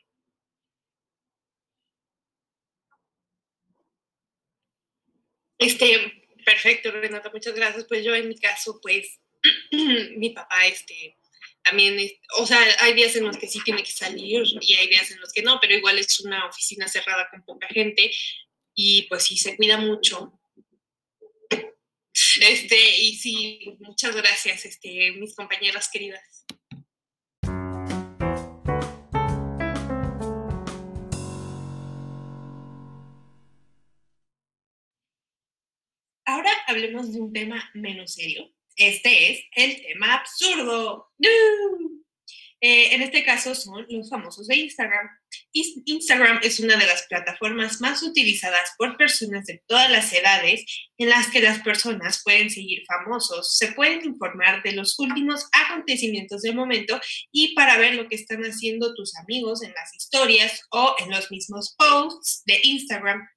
Este, 5.57 6.23
perfecto, 6.45 6.91
Renata, 6.91 7.29
muchas 7.31 7.53
gracias. 7.53 7.85
Pues 7.85 8.03
yo 8.03 8.15
en 8.15 8.29
mi 8.29 8.37
caso, 8.37 8.79
pues 8.81 9.19
mi 10.17 10.29
papá, 10.31 10.65
este, 10.65 11.17
también, 11.63 11.97
o 12.37 12.45
sea, 12.45 12.59
hay 12.79 12.93
días 12.93 13.15
en 13.15 13.25
los 13.25 13.37
que 13.37 13.47
sí 13.47 13.59
tiene 13.63 13.83
que 13.83 13.91
salir 13.91 14.43
y 14.61 14.75
hay 14.75 14.87
días 14.87 15.11
en 15.11 15.19
los 15.19 15.31
que 15.31 15.41
no, 15.41 15.59
pero 15.59 15.75
igual 15.75 15.99
es 15.99 16.19
una 16.21 16.47
oficina 16.47 16.87
cerrada 16.87 17.27
con 17.29 17.43
poca 17.43 17.67
gente 17.67 18.11
y 18.73 19.03
pues 19.03 19.23
sí, 19.23 19.37
se 19.37 19.55
cuida 19.55 19.77
mucho. 19.77 20.38
Este, 22.13 22.97
y 22.97 23.15
sí, 23.15 23.77
muchas 23.79 24.15
gracias, 24.15 24.65
este, 24.65 25.11
mis 25.13 25.35
compañeras 25.35 25.89
queridas. 25.91 26.45
Ahora 36.25 36.51
hablemos 36.67 37.11
de 37.13 37.21
un 37.21 37.33
tema 37.33 37.69
menos 37.73 38.13
serio, 38.13 38.53
este 38.75 39.31
es 39.31 39.43
el 39.55 39.81
tema 39.81 40.15
absurdo. 40.15 41.11
Eh, 42.61 42.93
en 42.93 43.01
este 43.01 43.23
caso 43.23 43.55
son 43.55 43.85
los 43.89 44.09
famosos 44.09 44.47
de 44.47 44.55
Instagram. 44.55 45.07
Instagram 45.53 46.39
es 46.43 46.59
una 46.59 46.75
de 46.77 46.85
las 46.85 47.03
plataformas 47.07 47.81
más 47.81 48.03
utilizadas 48.03 48.71
por 48.77 48.97
personas 48.97 49.45
de 49.45 49.63
todas 49.67 49.89
las 49.89 50.13
edades 50.13 50.63
en 50.97 51.09
las 51.09 51.27
que 51.27 51.41
las 51.41 51.59
personas 51.61 52.21
pueden 52.23 52.49
seguir 52.49 52.83
famosos, 52.87 53.57
se 53.57 53.71
pueden 53.71 54.05
informar 54.05 54.61
de 54.63 54.73
los 54.73 54.99
últimos 54.99 55.47
acontecimientos 55.51 56.41
del 56.43 56.55
momento 56.55 56.99
y 57.31 57.55
para 57.55 57.77
ver 57.77 57.95
lo 57.95 58.07
que 58.07 58.15
están 58.15 58.43
haciendo 58.43 58.93
tus 58.93 59.15
amigos 59.17 59.63
en 59.63 59.73
las 59.73 59.93
historias 59.95 60.61
o 60.71 60.95
en 60.99 61.09
los 61.09 61.31
mismos 61.31 61.75
posts 61.77 62.43
de 62.45 62.59
Instagram. 62.63 63.27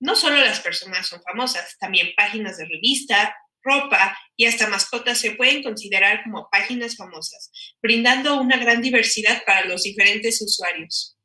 No 0.00 0.16
solo 0.16 0.36
las 0.36 0.60
personas 0.60 1.06
son 1.06 1.20
famosas, 1.22 1.76
también 1.78 2.08
páginas 2.16 2.56
de 2.56 2.64
revista, 2.64 3.36
ropa 3.62 4.16
y 4.36 4.46
hasta 4.46 4.68
mascotas 4.68 5.18
se 5.18 5.32
pueden 5.32 5.62
considerar 5.62 6.22
como 6.24 6.48
páginas 6.50 6.96
famosas, 6.96 7.50
brindando 7.82 8.40
una 8.40 8.56
gran 8.56 8.80
diversidad 8.80 9.42
para 9.44 9.66
los 9.66 9.82
diferentes 9.82 10.40
usuarios. 10.40 11.17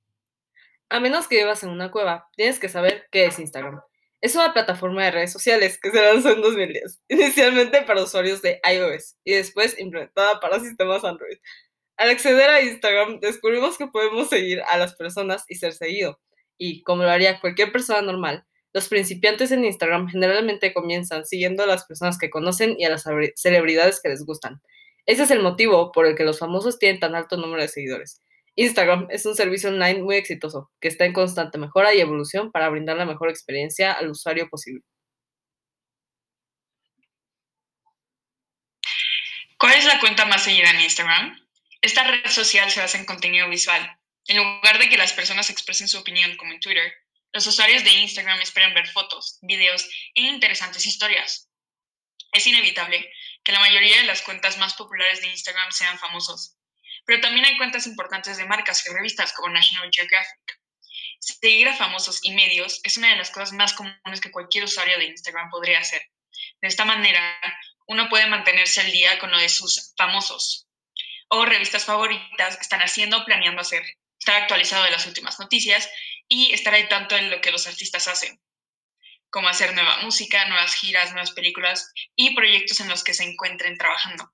A 0.93 0.99
menos 0.99 1.27
que 1.27 1.37
vivas 1.37 1.63
en 1.63 1.69
una 1.69 1.89
cueva, 1.89 2.29
tienes 2.35 2.59
que 2.59 2.69
saber 2.69 3.07
qué 3.11 3.25
es 3.25 3.39
Instagram. 3.39 3.81
Es 4.21 4.35
una 4.35 4.53
plataforma 4.53 5.03
de 5.03 5.09
redes 5.09 5.33
sociales 5.33 5.79
que 5.81 5.89
se 5.89 5.99
lanzó 5.99 6.29
en 6.29 6.41
2010, 6.43 7.01
inicialmente 7.09 7.81
para 7.81 8.03
usuarios 8.03 8.43
de 8.43 8.61
iOS 8.71 9.15
y 9.23 9.33
después 9.33 9.79
implementada 9.79 10.39
para 10.39 10.59
sistemas 10.59 11.03
Android. 11.03 11.39
Al 11.97 12.11
acceder 12.11 12.47
a 12.47 12.61
Instagram, 12.61 13.19
descubrimos 13.21 13.75
que 13.79 13.87
podemos 13.87 14.29
seguir 14.29 14.61
a 14.67 14.77
las 14.77 14.93
personas 14.93 15.45
y 15.47 15.55
ser 15.55 15.73
seguido. 15.73 16.19
Y, 16.59 16.83
como 16.83 17.01
lo 17.01 17.09
haría 17.09 17.39
cualquier 17.39 17.71
persona 17.71 18.03
normal, 18.03 18.45
los 18.71 18.87
principiantes 18.87 19.51
en 19.51 19.65
Instagram 19.65 20.09
generalmente 20.09 20.75
comienzan 20.75 21.25
siguiendo 21.25 21.63
a 21.63 21.65
las 21.65 21.85
personas 21.85 22.19
que 22.19 22.29
conocen 22.29 22.75
y 22.77 22.85
a 22.85 22.91
las 22.91 23.05
celebridades 23.35 23.99
que 23.99 24.09
les 24.09 24.23
gustan. 24.23 24.61
Ese 25.07 25.23
es 25.23 25.31
el 25.31 25.41
motivo 25.41 25.91
por 25.91 26.05
el 26.05 26.15
que 26.15 26.23
los 26.23 26.37
famosos 26.37 26.77
tienen 26.77 26.99
tan 26.99 27.15
alto 27.15 27.35
número 27.35 27.63
de 27.63 27.67
seguidores. 27.67 28.21
Instagram 28.55 29.07
es 29.09 29.25
un 29.25 29.35
servicio 29.35 29.69
online 29.69 30.01
muy 30.03 30.15
exitoso, 30.15 30.71
que 30.79 30.87
está 30.87 31.05
en 31.05 31.13
constante 31.13 31.57
mejora 31.57 31.93
y 31.93 31.99
evolución 31.99 32.51
para 32.51 32.69
brindar 32.69 32.97
la 32.97 33.05
mejor 33.05 33.29
experiencia 33.29 33.93
al 33.93 34.11
usuario 34.11 34.47
posible. 34.49 34.83
¿Cuál 39.57 39.73
es 39.73 39.85
la 39.85 39.99
cuenta 39.99 40.25
más 40.25 40.43
seguida 40.43 40.69
en 40.69 40.81
Instagram? 40.81 41.39
Esta 41.81 42.03
red 42.03 42.29
social 42.29 42.69
se 42.69 42.81
basa 42.81 42.97
en 42.97 43.05
contenido 43.05 43.49
visual. 43.49 43.97
En 44.27 44.37
lugar 44.37 44.77
de 44.77 44.87
que 44.87 44.97
las 44.97 45.13
personas 45.13 45.49
expresen 45.49 45.87
su 45.87 45.97
opinión 45.97 46.35
como 46.37 46.53
en 46.53 46.59
Twitter, 46.59 46.93
los 47.31 47.47
usuarios 47.47 47.83
de 47.83 47.91
Instagram 47.91 48.39
esperan 48.41 48.73
ver 48.73 48.87
fotos, 48.87 49.39
videos 49.41 49.89
e 50.13 50.21
interesantes 50.21 50.85
historias. 50.85 51.49
Es 52.31 52.45
inevitable 52.45 53.11
que 53.43 53.51
la 53.51 53.59
mayoría 53.59 53.97
de 53.97 54.07
las 54.07 54.21
cuentas 54.21 54.57
más 54.59 54.75
populares 54.75 55.21
de 55.21 55.27
Instagram 55.27 55.71
sean 55.71 55.97
famosos, 55.97 56.57
pero 57.05 57.21
también 57.21 57.45
hay 57.45 57.57
cuentas 57.57 57.87
importantes 57.87 58.37
de 58.37 58.45
marcas 58.45 58.85
y 58.85 58.93
revistas 58.93 59.33
como 59.33 59.49
National 59.49 59.89
Geographic. 59.91 60.59
Seguir 61.19 61.69
a 61.69 61.75
famosos 61.75 62.19
y 62.23 62.33
medios 62.33 62.81
es 62.83 62.97
una 62.97 63.09
de 63.09 63.15
las 63.15 63.31
cosas 63.31 63.53
más 63.53 63.73
comunes 63.73 64.21
que 64.21 64.31
cualquier 64.31 64.65
usuario 64.65 64.97
de 64.97 65.05
Instagram 65.05 65.49
podría 65.49 65.79
hacer. 65.79 66.01
De 66.61 66.67
esta 66.67 66.85
manera, 66.85 67.39
uno 67.87 68.09
puede 68.09 68.27
mantenerse 68.27 68.81
al 68.81 68.91
día 68.91 69.19
con 69.19 69.31
lo 69.31 69.37
de 69.37 69.49
sus 69.49 69.93
famosos 69.97 70.67
o 71.29 71.45
revistas 71.45 71.85
favoritas 71.85 72.59
están 72.61 72.81
haciendo 72.81 73.17
o 73.17 73.25
planeando 73.25 73.61
hacer, 73.61 73.83
estar 74.19 74.43
actualizado 74.43 74.83
de 74.83 74.91
las 74.91 75.05
últimas 75.07 75.39
noticias 75.39 75.89
y 76.27 76.53
estar 76.53 76.75
al 76.75 76.87
tanto 76.87 77.15
de 77.15 77.23
lo 77.23 77.41
que 77.41 77.51
los 77.51 77.65
artistas 77.65 78.07
hacen, 78.07 78.39
como 79.31 79.49
hacer 79.49 79.73
nueva 79.73 79.97
música, 80.03 80.45
nuevas 80.45 80.75
giras, 80.75 81.11
nuevas 81.11 81.31
películas 81.31 81.91
y 82.15 82.35
proyectos 82.35 82.79
en 82.81 82.89
los 82.89 83.03
que 83.03 83.15
se 83.15 83.23
encuentren 83.23 83.77
trabajando, 83.77 84.31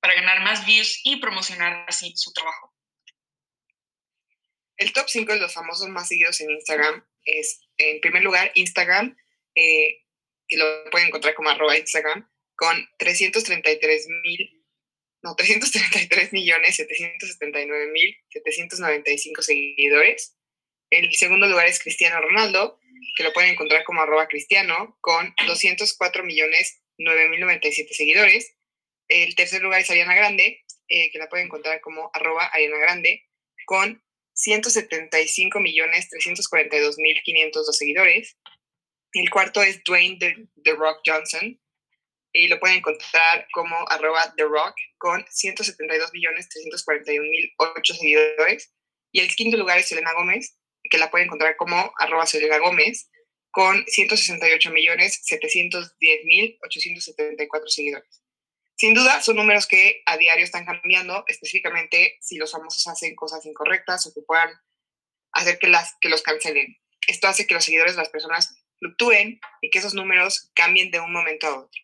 para 0.00 0.14
ganar 0.14 0.40
más 0.42 0.66
views 0.66 1.00
y 1.04 1.16
promocionar 1.16 1.84
así 1.88 2.12
su 2.16 2.32
trabajo. 2.32 2.74
El 4.76 4.92
top 4.92 5.08
5 5.08 5.34
de 5.34 5.40
los 5.40 5.52
famosos 5.52 5.88
más 5.88 6.08
seguidos 6.08 6.40
en 6.40 6.50
Instagram 6.50 7.04
es, 7.24 7.60
en 7.76 8.00
primer 8.00 8.22
lugar, 8.22 8.50
Instagram, 8.54 9.14
eh, 9.54 10.04
que 10.48 10.56
lo 10.56 10.90
pueden 10.90 11.08
encontrar 11.08 11.34
como 11.34 11.50
arroba 11.50 11.76
Instagram, 11.76 12.28
con 12.56 12.88
333 12.98 14.08
mil, 14.22 14.64
no, 15.22 15.34
333 15.36 16.32
millones 16.32 16.76
779 16.76 17.86
mil 17.92 18.16
795 18.30 19.42
seguidores. 19.42 20.36
El 20.88 21.14
segundo 21.14 21.46
lugar 21.46 21.66
es 21.66 21.78
Cristiano 21.78 22.20
Ronaldo, 22.20 22.80
que 23.16 23.22
lo 23.22 23.32
pueden 23.32 23.50
encontrar 23.50 23.84
como 23.84 24.00
arroba 24.00 24.28
cristiano, 24.28 24.96
con 25.00 25.34
204 25.46 26.24
millones 26.24 26.82
9.097 26.98 27.92
seguidores. 27.92 28.56
El 29.10 29.34
tercer 29.34 29.60
lugar 29.60 29.80
es 29.80 29.90
Ariana 29.90 30.14
Grande, 30.14 30.64
eh, 30.86 31.10
que 31.10 31.18
la 31.18 31.28
pueden 31.28 31.46
encontrar 31.46 31.80
como 31.80 32.12
arroba 32.14 32.44
Ariana 32.46 32.78
Grande, 32.78 33.26
con 33.66 34.00
175 34.34 35.58
millones 35.58 36.08
342 36.10 36.96
mil 36.98 37.20
502 37.24 37.76
seguidores. 37.76 38.38
El 39.12 39.28
cuarto 39.28 39.64
es 39.64 39.82
Dwayne 39.82 40.16
The, 40.16 40.72
Rock 40.74 41.00
Johnson, 41.04 41.60
y 42.32 42.46
lo 42.46 42.60
pueden 42.60 42.76
encontrar 42.76 43.48
como 43.52 43.76
arroba 43.88 44.32
The 44.36 44.44
Rock, 44.44 44.76
con 44.96 45.26
172 45.28 46.12
millones 46.12 46.48
341 46.48 47.28
mil 47.28 47.52
8 47.56 47.94
seguidores. 47.94 48.72
Y 49.10 49.22
el 49.22 49.34
quinto 49.34 49.56
lugar 49.56 49.78
es 49.78 49.88
Selena 49.88 50.12
Gómez, 50.12 50.56
que 50.88 50.98
la 50.98 51.10
pueden 51.10 51.26
encontrar 51.26 51.56
como 51.56 51.92
arroba 51.98 52.26
Selena 52.26 52.58
Gómez, 52.58 53.10
con 53.50 53.84
168 53.88 54.70
millones 54.70 55.18
710 55.24 56.24
mil 56.26 56.56
874 56.62 57.68
seguidores. 57.68 58.19
Sin 58.80 58.94
duda, 58.94 59.20
son 59.20 59.36
números 59.36 59.66
que 59.66 60.02
a 60.06 60.16
diario 60.16 60.42
están 60.42 60.64
cambiando, 60.64 61.22
específicamente 61.28 62.16
si 62.22 62.38
los 62.38 62.50
famosos 62.50 62.86
hacen 62.86 63.14
cosas 63.14 63.44
incorrectas 63.44 64.06
o 64.06 64.14
que 64.14 64.22
puedan 64.22 64.48
hacer 65.32 65.58
que, 65.58 65.68
las, 65.68 65.96
que 66.00 66.08
los 66.08 66.22
cancelen. 66.22 66.78
Esto 67.06 67.28
hace 67.28 67.46
que 67.46 67.52
los 67.52 67.62
seguidores 67.62 67.94
de 67.94 68.00
las 68.00 68.08
personas 68.08 68.56
fluctúen 68.78 69.38
y 69.60 69.68
que 69.68 69.80
esos 69.80 69.92
números 69.92 70.50
cambien 70.54 70.90
de 70.90 70.98
un 70.98 71.12
momento 71.12 71.46
a 71.46 71.58
otro. 71.58 71.82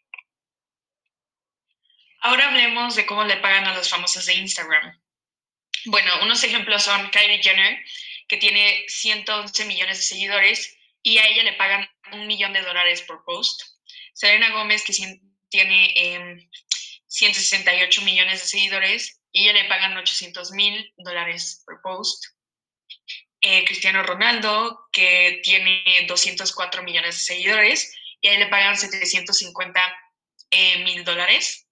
Ahora 2.21 2.49
hablemos 2.49 2.97
de 2.97 3.05
cómo 3.05 3.25
le 3.25 3.37
pagan 3.37 3.67
a 3.67 3.75
los 3.75 3.91
famosos 3.91 4.25
de 4.25 4.33
Instagram. 4.33 4.99
Bueno, 5.85 6.11
unos 6.23 6.43
ejemplos 6.45 6.85
son 6.85 7.11
Kylie 7.11 7.42
Jenner, 7.42 7.79
que 8.27 8.38
tiene 8.38 8.87
111 8.88 9.66
millones 9.66 9.99
de 9.99 10.03
seguidores 10.03 10.75
y 11.03 11.18
a 11.18 11.29
ella 11.29 11.42
le 11.42 11.53
pagan 11.59 11.87
un 12.12 12.27
millón 12.27 12.55
de 12.55 12.62
dólares 12.62 13.03
por 13.03 13.23
post. 13.23 13.61
Selena 14.14 14.49
Gómez, 14.53 14.83
que 14.83 14.94
tiene 15.51 15.92
168 17.09 18.01
em, 18.01 18.05
millones 18.05 18.40
de 18.40 18.47
seguidores 18.47 19.21
y 19.33 19.42
ella 19.42 19.62
le 19.62 19.69
pagan 19.69 19.97
800 19.97 20.53
mil 20.53 20.92
dólares 20.97 21.62
por 21.64 21.81
post. 21.83 22.25
Eh, 23.40 23.64
Cristiano 23.64 24.03
Ronaldo, 24.03 24.87
que 24.90 25.40
tiene 25.42 25.85
204 26.09 26.83
millones 26.83 27.16
de 27.16 27.25
seguidores 27.25 27.95
y 28.21 28.29
a 28.29 28.33
él 28.33 28.40
le 28.40 28.47
pagan 28.47 28.77
750 28.77 29.81
eh, 30.51 30.85
mil 30.85 31.05
dólares. 31.05 31.66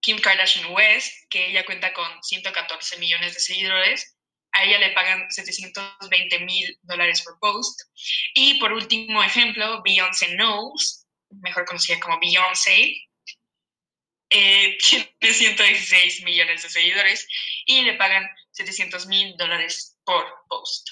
Kim 0.00 0.18
Kardashian 0.18 0.72
West, 0.72 1.12
que 1.30 1.48
ella 1.48 1.64
cuenta 1.64 1.92
con 1.92 2.22
114 2.22 2.98
millones 2.98 3.34
de 3.34 3.40
seguidores 3.40 4.16
a 4.52 4.64
ella 4.64 4.78
le 4.78 4.90
pagan 4.90 5.30
720 5.30 6.40
mil 6.40 6.78
dólares 6.82 7.22
por 7.22 7.38
post. 7.38 7.80
Y 8.34 8.60
por 8.60 8.72
último 8.72 9.22
ejemplo, 9.22 9.82
Beyoncé 9.82 10.28
Knowles, 10.36 11.06
mejor 11.30 11.64
conocida 11.64 11.98
como 12.00 12.20
Beyoncé, 12.20 12.94
eh, 14.32 14.78
tiene 15.20 15.34
116 15.34 16.22
millones 16.24 16.62
de 16.62 16.70
seguidores 16.70 17.26
y 17.66 17.82
le 17.82 17.94
pagan 17.94 18.28
700 18.52 19.06
mil 19.06 19.36
dólares 19.36 19.96
por 20.04 20.24
post. 20.48 20.88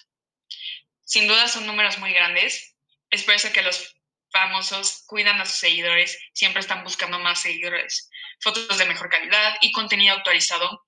Sin 1.04 1.26
duda 1.26 1.48
son 1.48 1.66
números 1.66 1.98
muy 1.98 2.12
grandes. 2.12 2.76
Es 3.10 3.24
por 3.24 3.34
eso 3.34 3.52
que 3.52 3.62
los 3.62 3.96
famosos 4.30 5.04
cuidan 5.06 5.40
a 5.40 5.46
sus 5.46 5.56
seguidores, 5.56 6.16
siempre 6.32 6.60
están 6.60 6.84
buscando 6.84 7.18
más 7.18 7.42
seguidores, 7.42 8.08
fotos 8.40 8.78
de 8.78 8.86
mejor 8.86 9.08
calidad 9.08 9.56
y 9.60 9.72
contenido 9.72 10.14
actualizado 10.14 10.84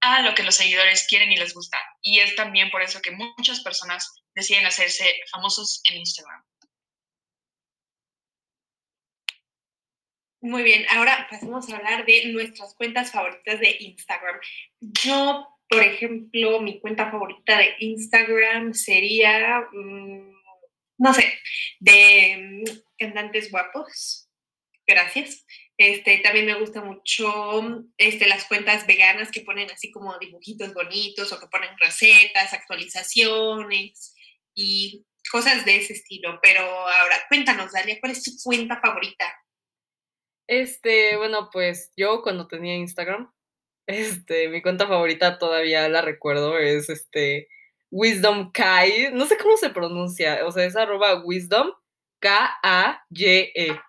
a 0.00 0.22
lo 0.22 0.34
que 0.34 0.42
los 0.42 0.54
seguidores 0.54 1.06
quieren 1.06 1.30
y 1.30 1.36
les 1.36 1.52
gusta. 1.52 1.76
Y 2.00 2.20
es 2.20 2.34
también 2.36 2.70
por 2.70 2.82
eso 2.82 3.02
que 3.02 3.10
muchas 3.10 3.60
personas 3.60 4.10
deciden 4.34 4.66
hacerse 4.66 5.20
famosos 5.30 5.82
en 5.84 5.98
Instagram. 5.98 6.42
Muy 10.42 10.62
bien, 10.62 10.86
ahora 10.88 11.26
pasemos 11.30 11.68
a 11.68 11.76
hablar 11.76 12.06
de 12.06 12.32
nuestras 12.32 12.74
cuentas 12.74 13.12
favoritas 13.12 13.60
de 13.60 13.76
Instagram. 13.80 14.40
Yo, 14.80 15.46
por 15.68 15.82
ejemplo, 15.82 16.60
mi 16.62 16.80
cuenta 16.80 17.10
favorita 17.10 17.58
de 17.58 17.74
Instagram 17.80 18.72
sería, 18.72 19.68
mm, 19.70 20.32
no 20.98 21.12
sé, 21.12 21.38
de 21.78 22.64
mm, 22.64 22.64
cantantes 22.98 23.50
guapos. 23.50 24.30
Gracias. 24.86 25.44
Este, 25.76 26.18
también 26.18 26.46
me 26.46 26.58
gusta 26.58 26.82
mucho 26.82 27.84
este, 27.98 28.26
las 28.26 28.46
cuentas 28.46 28.86
veganas 28.86 29.30
que 29.30 29.42
ponen 29.42 29.70
así 29.70 29.90
como 29.90 30.18
dibujitos 30.18 30.72
bonitos 30.72 31.32
o 31.32 31.40
que 31.40 31.46
ponen 31.48 31.76
recetas, 31.78 32.54
actualizaciones 32.54 34.14
y 34.54 35.04
cosas 35.30 35.66
de 35.66 35.76
ese 35.76 35.92
estilo. 35.92 36.38
Pero 36.42 36.62
ahora, 36.62 37.24
cuéntanos, 37.28 37.72
Dalia, 37.72 38.00
¿cuál 38.00 38.12
es 38.12 38.22
tu 38.22 38.30
cuenta 38.42 38.80
favorita? 38.80 39.34
Este, 40.50 41.16
bueno, 41.16 41.48
pues 41.52 41.92
yo 41.96 42.22
cuando 42.22 42.48
tenía 42.48 42.74
Instagram, 42.74 43.32
este, 43.86 44.48
mi 44.48 44.62
cuenta 44.62 44.88
favorita 44.88 45.38
todavía 45.38 45.88
la 45.88 46.02
recuerdo, 46.02 46.58
es 46.58 46.90
este 46.90 47.48
Wisdom 47.92 48.50
Kai, 48.52 49.12
no 49.12 49.26
sé 49.26 49.36
cómo 49.38 49.56
se 49.56 49.70
pronuncia, 49.70 50.44
o 50.44 50.50
sea, 50.50 50.64
es 50.64 50.76
arroba 50.76 51.22
Wisdom 51.24 51.70
K-A-Y-E 52.20 53.80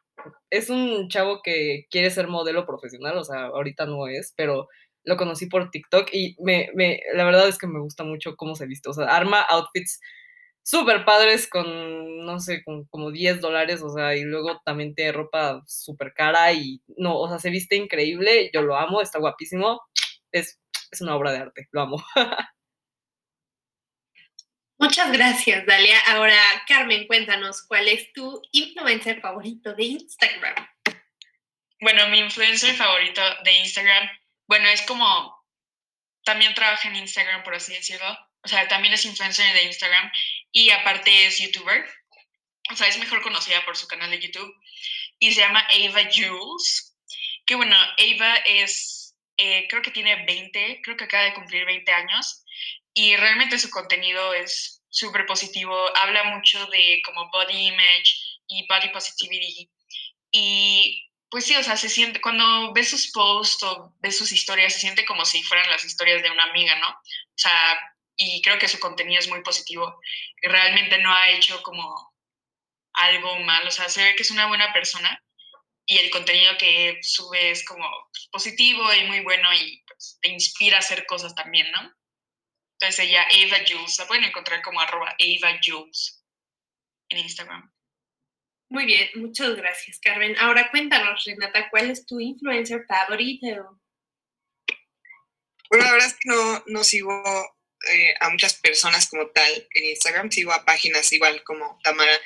es 0.52 0.70
un 0.70 1.08
chavo 1.10 1.42
que 1.42 1.88
quiere 1.90 2.12
ser 2.12 2.28
modelo 2.28 2.66
profesional, 2.66 3.18
o 3.18 3.24
sea, 3.24 3.46
ahorita 3.46 3.86
no 3.86 4.08
es, 4.08 4.34
pero 4.36 4.68
lo 5.04 5.18
conocí 5.18 5.48
por 5.48 5.72
TikTok 5.72 6.10
y 6.14 6.36
me, 6.40 6.70
me, 6.76 7.02
la 7.16 7.24
verdad 7.24 7.48
es 7.48 7.58
que 7.58 7.68
me 7.68 7.80
gusta 7.80 8.04
mucho 8.04 8.36
cómo 8.36 8.56
se 8.56 8.68
viste, 8.68 8.90
o 8.90 8.94
sea, 8.94 9.06
arma 9.06 9.42
outfits 9.50 10.00
súper 10.64 11.06
padres 11.06 11.50
con, 11.50 12.26
no 12.26 12.40
sé, 12.40 12.64
con 12.64 12.86
como 12.86 13.12
10 13.12 13.42
dólares, 13.42 13.82
o 13.82 13.90
sea, 13.90 14.16
y 14.16 14.24
luego 14.24 14.62
también 14.64 14.96
tiene 14.96 15.12
ropa 15.12 15.62
súper 15.68 16.14
cara 16.14 16.52
y, 16.54 16.82
no, 16.98 17.18
o 17.18 17.28
sea, 17.28 17.40
se 17.40 17.50
viste 17.50 17.76
increíble, 17.76 18.50
yo 18.54 18.62
lo 18.62 18.78
amo, 18.78 19.02
está 19.02 19.20
guapísimo, 19.20 19.82
es, 20.32 20.60
es 20.92 21.02
una 21.02 21.16
obra 21.16 21.32
de 21.32 21.40
arte, 21.40 21.68
lo 21.72 21.82
amo. 21.82 22.04
Muchas 24.78 25.12
gracias, 25.12 25.64
Dalia. 25.68 26.00
Ahora, 26.08 26.36
Carmen, 26.68 27.06
cuéntanos, 27.06 27.62
¿cuál 27.68 27.88
es 27.88 28.12
tu 28.14 28.42
influencer 28.52 29.22
favorito 29.22 29.76
de 29.76 29.84
Instagram? 29.84 30.56
Bueno, 31.80 32.08
mi 32.10 32.18
influencer 32.18 32.74
favorito 32.76 33.22
de 33.44 33.60
Instagram, 33.60 34.10
bueno, 34.48 34.68
es 34.70 34.82
como, 34.84 35.46
también 36.24 36.56
trabaja 36.56 36.90
en 36.90 36.96
Instagram, 36.96 37.44
por 37.44 37.54
así 37.54 37.74
decirlo. 37.74 38.18
O 38.44 38.48
sea, 38.48 38.68
también 38.68 38.96
es 38.96 39.06
influencer 39.06 39.54
de 39.54 39.66
Instagram 39.66 40.12
y 40.52 40.70
aparte 40.72 41.28
es 41.28 41.40
youtuber. 41.40 41.88
O 42.72 42.76
sea, 42.76 42.88
es 42.88 42.98
mejor 42.98 43.22
conocida 43.22 43.64
por 43.66 43.76
su 43.76 43.88
canal 43.88 44.12
de 44.12 44.20
YouTube 44.20 44.54
y 45.20 45.32
se 45.32 45.42
llama 45.42 45.60
Ava 45.62 46.10
Jules. 46.14 46.96
Que 47.46 47.56
bueno, 47.56 47.76
Ava 47.76 48.36
es, 48.46 49.16
eh, 49.38 49.68
creo 49.70 49.82
que 49.82 49.92
tiene 49.92 50.26
20, 50.26 50.82
creo 50.84 50.98
que 50.98 51.04
acaba 51.04 51.24
de 51.26 51.34
cumplir 51.34 51.66
20 51.66 51.92
años 51.92 52.44
y 52.94 53.16
realmente 53.16 53.60
su 53.60 53.70
contenido 53.70 54.34
es 54.34 54.84
súper 54.90 55.26
positivo, 55.26 55.74
habla 55.98 56.26
mucho 56.26 56.66
de 56.68 57.02
como 57.06 57.30
body 57.32 57.68
image 57.68 58.40
y 58.48 58.68
body 58.68 58.90
positivity 58.90 59.70
y 60.32 61.08
pues 61.30 61.46
sí, 61.46 61.56
o 61.56 61.64
sea, 61.64 61.78
se 61.78 61.88
siente, 61.88 62.20
cuando 62.20 62.74
ves 62.74 62.90
sus 62.90 63.10
posts 63.12 63.64
o 63.64 63.96
ves 64.02 64.18
sus 64.18 64.34
historias, 64.34 64.74
se 64.74 64.80
siente 64.80 65.06
como 65.06 65.24
si 65.24 65.42
fueran 65.44 65.70
las 65.70 65.86
historias 65.86 66.22
de 66.22 66.30
una 66.30 66.44
amiga, 66.44 66.76
¿no? 66.76 66.90
O 66.90 67.38
sea, 67.38 67.91
y 68.22 68.42
creo 68.42 68.60
que 68.60 68.68
su 68.68 68.80
contenido 68.80 69.20
es 69.20 69.30
muy 69.30 69.42
positivo. 69.42 70.00
Y 70.42 70.48
realmente 70.48 70.98
no 71.00 71.14
ha 71.14 71.32
hecho 71.32 71.62
como 71.64 72.14
algo 72.94 73.40
mal, 73.40 73.66
o 73.68 73.72
sea, 73.72 73.90
se 73.90 74.04
ve 74.04 74.16
que 74.16 74.24
es 74.24 74.32
una 74.32 74.48
buena 74.48 74.72
persona 74.74 75.24
y 75.86 75.98
el 75.98 76.10
contenido 76.12 76.58
que 76.58 77.00
sube 77.02 77.52
es 77.52 77.66
como 77.66 77.88
positivo 78.32 78.94
y 78.94 79.08
muy 79.08 79.22
bueno 79.22 79.52
y 79.54 79.84
pues, 79.88 80.20
te 80.22 80.30
inspira 80.30 80.78
a 80.78 80.80
hacer 80.80 81.06
cosas 81.06 81.34
también, 81.34 81.72
¿no? 81.72 81.82
Entonces 82.80 83.08
ella, 83.08 83.26
Eva 83.32 83.58
Jules, 83.68 83.98
la 83.98 84.08
pueden 84.08 84.26
encontrar 84.26 84.62
como 84.62 84.82
arroba 84.82 85.16
Eva 85.18 85.60
Jules 85.64 86.24
en 87.10 87.20
Instagram. 87.20 87.72
Muy 88.70 88.86
bien, 88.86 89.10
muchas 89.16 89.56
gracias, 89.56 90.00
Carmen. 90.00 90.38
Ahora 90.40 90.70
cuéntanos, 90.72 91.24
Renata, 91.26 91.70
¿cuál 91.70 91.92
es 91.92 92.06
tu 92.06 92.20
influencer 92.20 92.86
favorito? 92.88 93.82
Bueno, 95.70 95.86
la 95.86 95.92
verdad 95.92 96.08
es 96.08 96.14
que 96.14 96.30
no, 96.30 96.64
no 96.68 96.84
sigo 96.84 97.24
eh, 97.90 98.14
a 98.20 98.30
muchas 98.30 98.56
personas 98.56 99.08
como 99.10 99.30
tal 99.30 99.68
en 99.74 99.86
Instagram, 99.86 100.32
sigo 100.32 100.52
a 100.52 100.66
páginas 100.66 101.12
igual 101.12 101.44
como 101.44 101.80
Tamara 101.84 102.20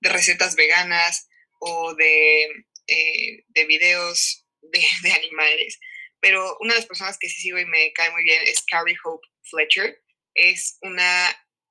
de 0.00 0.08
recetas 0.08 0.54
veganas 0.56 1.28
o 1.60 1.94
de, 1.94 2.44
eh, 2.86 3.44
de 3.48 3.64
videos 3.66 4.46
de, 4.62 5.12
animales. 5.12 5.78
Pero 6.20 6.56
una 6.60 6.74
de 6.74 6.80
las 6.80 6.88
personas 6.88 7.16
que 7.18 7.28
sí 7.28 7.40
sigo 7.40 7.58
y 7.58 7.64
me 7.64 7.92
cae 7.92 8.10
muy 8.10 8.22
bien 8.24 8.42
es 8.46 8.62
Carrie 8.70 8.96
Hope 9.04 9.26
Fletcher. 9.50 10.02
Es 10.34 10.78
una 10.82 11.28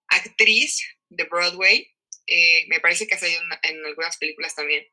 actriz 0.08 0.82
de 1.10 1.24
Broadway 1.26 1.88
eh, 2.30 2.66
me 2.68 2.80
parece 2.80 3.08
que 3.08 3.16
ha 3.16 3.20
salido 3.20 3.42
en, 3.64 3.86
algunas 3.86 4.18
películas 4.18 4.54
también. 4.54 4.86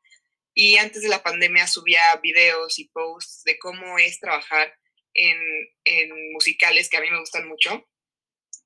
Y 0.54 0.78
antes 0.78 1.02
de 1.02 1.08
la 1.08 1.22
pandemia 1.22 1.66
subía 1.66 2.00
videos 2.22 2.78
y 2.78 2.88
posts 2.88 3.42
de 3.44 3.58
cómo 3.58 3.98
es 3.98 4.18
trabajar 4.18 4.74
en, 5.12 5.38
en 5.84 6.32
musicales 6.32 6.88
que 6.88 6.96
a 6.96 7.02
mí 7.02 7.10
me 7.10 7.20
gustan 7.20 7.46
mucho. 7.46 7.86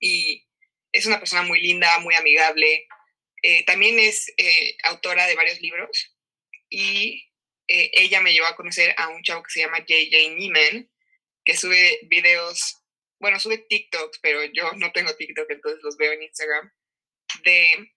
Y 0.00 0.46
es 0.92 1.06
una 1.06 1.18
persona 1.18 1.42
muy 1.42 1.60
linda, 1.60 1.98
muy 2.00 2.14
amigable. 2.14 2.88
Eh, 3.42 3.64
también 3.64 3.98
es 3.98 4.32
eh, 4.36 4.76
autora 4.82 5.26
de 5.26 5.34
varios 5.34 5.60
libros 5.60 6.16
y 6.68 7.26
ella 7.72 8.20
me 8.20 8.32
llevó 8.32 8.48
a 8.48 8.56
conocer 8.56 8.92
a 8.96 9.08
un 9.10 9.22
chavo 9.22 9.44
que 9.44 9.50
se 9.50 9.60
llama 9.60 9.84
JJ 9.86 10.34
Neiman, 10.34 10.90
que 11.44 11.56
sube 11.56 12.00
videos, 12.08 12.82
bueno, 13.20 13.38
sube 13.38 13.58
TikToks, 13.58 14.18
pero 14.20 14.44
yo 14.44 14.72
no 14.72 14.90
tengo 14.90 15.14
TikTok, 15.14 15.48
entonces 15.48 15.80
los 15.84 15.96
veo 15.96 16.12
en 16.12 16.24
Instagram, 16.24 16.72
de 17.44 17.92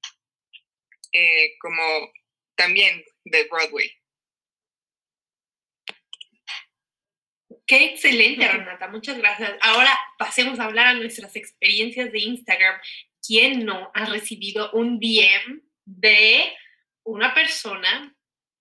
eh, 1.14 1.58
como 1.60 2.12
también 2.56 3.04
de 3.26 3.44
Broadway. 3.46 3.92
Qué 7.74 7.86
excelente, 7.86 8.48
Renata. 8.52 8.88
Muchas 8.88 9.18
gracias. 9.18 9.58
Ahora 9.60 9.98
pasemos 10.20 10.60
a 10.60 10.66
hablar 10.66 10.88
a 10.90 10.94
nuestras 10.94 11.36
experiencias 11.36 12.12
de 12.12 12.20
Instagram. 12.20 12.80
¿Quién 13.26 13.66
no 13.66 13.90
ha 13.96 14.06
recibido 14.06 14.70
un 14.74 15.00
DM 15.00 15.60
de 15.84 16.54
una 17.04 17.34
persona, 17.34 18.16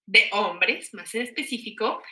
de 0.06 0.30
hombres 0.32 0.94
más 0.94 1.14
en 1.14 1.22
específico, 1.22 2.02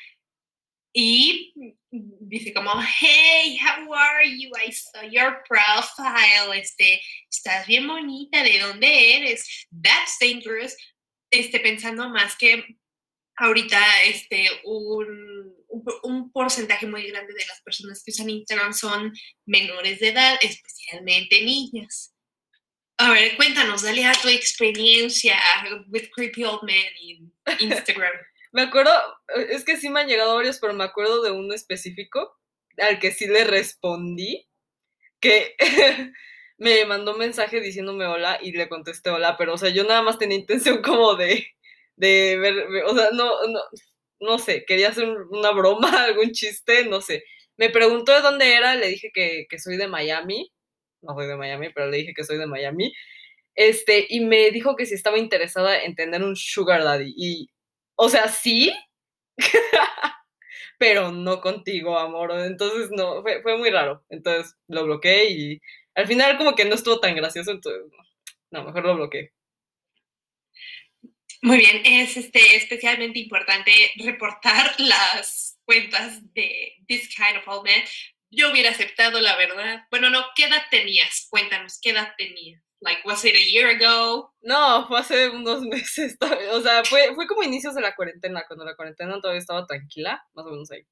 y 0.93 1.55
dice 1.91 2.53
como, 2.53 2.71
hey, 3.01 3.59
how 3.63 3.95
are 3.95 4.39
you? 4.39 4.51
I 4.63 4.71
saw 4.71 5.03
your 5.03 5.43
profile, 5.49 6.55
este, 6.55 7.01
estás 7.31 7.67
bien 7.67 7.87
bonita, 7.87 8.43
¿de 8.43 8.59
dónde 8.59 9.17
eres? 9.17 9.67
That's 9.71 10.19
dangerous. 10.21 10.77
Este, 11.31 11.61
pensando 11.61 12.11
más 12.11 12.37
que 12.37 12.63
ahorita 13.37 13.81
este, 14.05 14.51
un, 14.65 15.40
un, 15.71 16.31
porcentaje 16.33 16.87
muy 16.87 17.09
grande 17.09 17.33
de 17.33 17.47
las 17.47 17.61
personas 17.63 18.03
que 18.05 18.11
usan 18.11 18.31
Instagram 18.31 18.73
son 18.73 19.13
menores 19.47 20.01
de 20.01 20.09
edad, 20.09 20.39
especialmente 20.41 21.43
niñas. 21.43 22.15
A 22.99 23.11
ver, 23.13 23.37
cuéntanos, 23.37 23.83
dale 23.83 24.05
a 24.05 24.13
tu 24.13 24.29
experiencia 24.29 25.37
with 25.89 26.11
creepy 26.15 26.45
old 26.45 26.63
men 26.63 26.93
in 27.01 27.33
Instagram. 27.61 28.13
Me 28.53 28.63
acuerdo, 28.63 28.93
es 29.49 29.65
que 29.65 29.77
sí 29.77 29.89
me 29.89 30.01
han 30.01 30.09
llegado 30.09 30.35
varios, 30.35 30.59
pero 30.59 30.75
me 30.75 30.85
acuerdo 30.85 31.23
de 31.23 31.31
uno 31.31 31.55
específico 31.55 32.37
al 32.79 32.99
que 32.99 33.13
sí 33.13 33.27
le 33.27 33.45
respondí, 33.45 34.49
que 35.21 35.57
me 36.59 36.85
mandó 36.85 37.13
un 37.13 37.19
mensaje 37.19 37.61
diciéndome 37.61 38.07
hola 38.07 38.39
y 38.43 38.53
le 38.53 38.69
contesté 38.69 39.11
hola, 39.11 39.37
pero 39.39 39.55
o 39.55 39.59
sea, 39.59 39.71
yo 39.71 39.85
nada 39.85 40.03
más 40.03 40.19
tenía 40.19 40.39
intención 40.39 40.83
como 40.83 41.15
de, 41.15 41.47
de 41.97 42.39
ver, 42.39 42.85
o 42.87 42.95
sea, 42.95 43.11
no, 43.13 43.47
no, 43.47 43.61
no 44.21 44.39
sé, 44.39 44.65
quería 44.67 44.89
hacer 44.91 45.09
una 45.31 45.51
broma, 45.53 45.91
algún 46.05 46.33
chiste, 46.33 46.85
no 46.87 47.01
sé. 47.01 47.25
Me 47.57 47.71
preguntó 47.71 48.13
de 48.13 48.23
dónde 48.23 48.55
era, 48.55 48.75
le 48.75 48.89
dije 48.89 49.11
que, 49.13 49.47
que 49.49 49.59
soy 49.59 49.77
de 49.77 49.89
Miami, 49.89 50.53
no 51.03 51.15
soy 51.15 51.27
de 51.27 51.37
Miami, 51.37 51.71
pero 51.75 51.91
le 51.91 51.99
dije 51.99 52.15
que 52.15 52.25
soy 52.25 52.39
de 52.39 52.47
Miami, 52.47 52.93
este, 53.55 54.07
y 54.09 54.21
me 54.21 54.51
dijo 54.51 54.77
que 54.77 54.87
si 54.87 54.95
estaba 54.95 55.19
interesada 55.19 55.83
en 55.83 55.95
tener 55.95 56.23
un 56.23 56.37
sugar 56.37 56.85
daddy, 56.85 57.15
y 57.17 57.51
o 57.97 58.09
sea, 58.09 58.29
sí, 58.29 58.73
pero 60.79 61.13
no 61.13 61.41
contigo, 61.41 61.99
amor. 61.99 62.33
Entonces, 62.33 62.91
no, 62.91 63.23
fue, 63.23 63.43
fue, 63.43 63.59
muy 63.59 63.71
raro. 63.71 64.05
Entonces, 64.09 64.57
lo 64.69 64.85
bloqueé 64.85 65.31
y 65.31 65.61
al 65.95 66.07
final 66.07 66.39
como 66.39 66.55
que 66.55 66.65
no 66.65 66.75
estuvo 66.75 67.01
tan 67.01 67.15
gracioso, 67.17 67.51
entonces, 67.53 67.83
no, 68.51 68.65
mejor 68.65 68.85
lo 68.87 68.97
bloqueé. 68.97 69.33
Muy 71.43 71.57
bien, 71.57 71.81
es 71.85 72.19
este, 72.19 72.57
especialmente 72.57 73.19
importante 73.19 73.73
reportar 73.97 74.75
las 74.79 75.59
cuentas 75.65 76.21
de 76.35 76.75
This 76.87 77.09
Kind 77.15 77.39
of 77.39 77.49
Old 77.49 77.67
Man. 77.67 77.83
Yo 78.31 78.51
hubiera 78.51 78.71
aceptado, 78.71 79.21
la 79.21 79.37
verdad. 79.37 79.87
Bueno, 79.91 80.11
no, 80.11 80.23
¿qué 80.37 80.45
edad 80.45 80.63
tenías? 80.71 81.27
Cuéntanos, 81.31 81.79
¿qué 81.81 81.91
edad 81.91 82.13
tenías? 82.19 82.63
Like, 82.81 83.03
was 83.07 83.25
it 83.25 83.35
a 83.35 83.39
year 83.39 83.71
ago? 83.71 84.35
No, 84.43 84.87
fue 84.87 85.01
hace 85.01 85.31
unos 85.31 85.63
meses. 85.67 86.17
O 86.53 86.61
sea, 86.63 86.85
fue, 86.85 87.15
fue 87.15 87.27
como 87.27 87.43
inicios 87.43 87.75
de 87.75 87.81
la 87.81 87.97
cuarentena, 87.97 88.45
cuando 88.47 88.67
la 88.67 88.77
cuarentena 88.77 89.19
todavía 89.19 89.41
estaba 89.41 89.67
tranquila, 89.67 90.23
más 90.35 90.45
o 90.45 90.51
menos 90.51 90.71
ahí. 90.71 90.83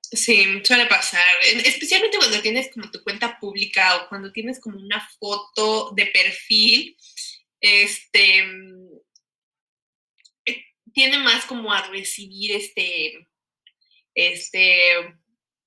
Sí, 0.00 0.62
suele 0.64 0.86
pasar. 0.86 1.22
Especialmente 1.64 2.16
cuando 2.16 2.40
tienes 2.40 2.70
como 2.72 2.90
tu 2.90 3.02
cuenta 3.04 3.38
pública 3.38 3.96
o 3.96 4.08
cuando 4.08 4.32
tienes 4.32 4.60
como 4.60 4.78
una 4.78 5.06
foto 5.20 5.92
de 5.94 6.06
perfil, 6.06 6.96
este 7.60 8.44
tiene 10.92 11.18
más 11.18 11.44
como 11.46 11.72
a 11.72 11.86
recibir 11.88 12.52
este, 12.52 13.28
este 14.14 15.16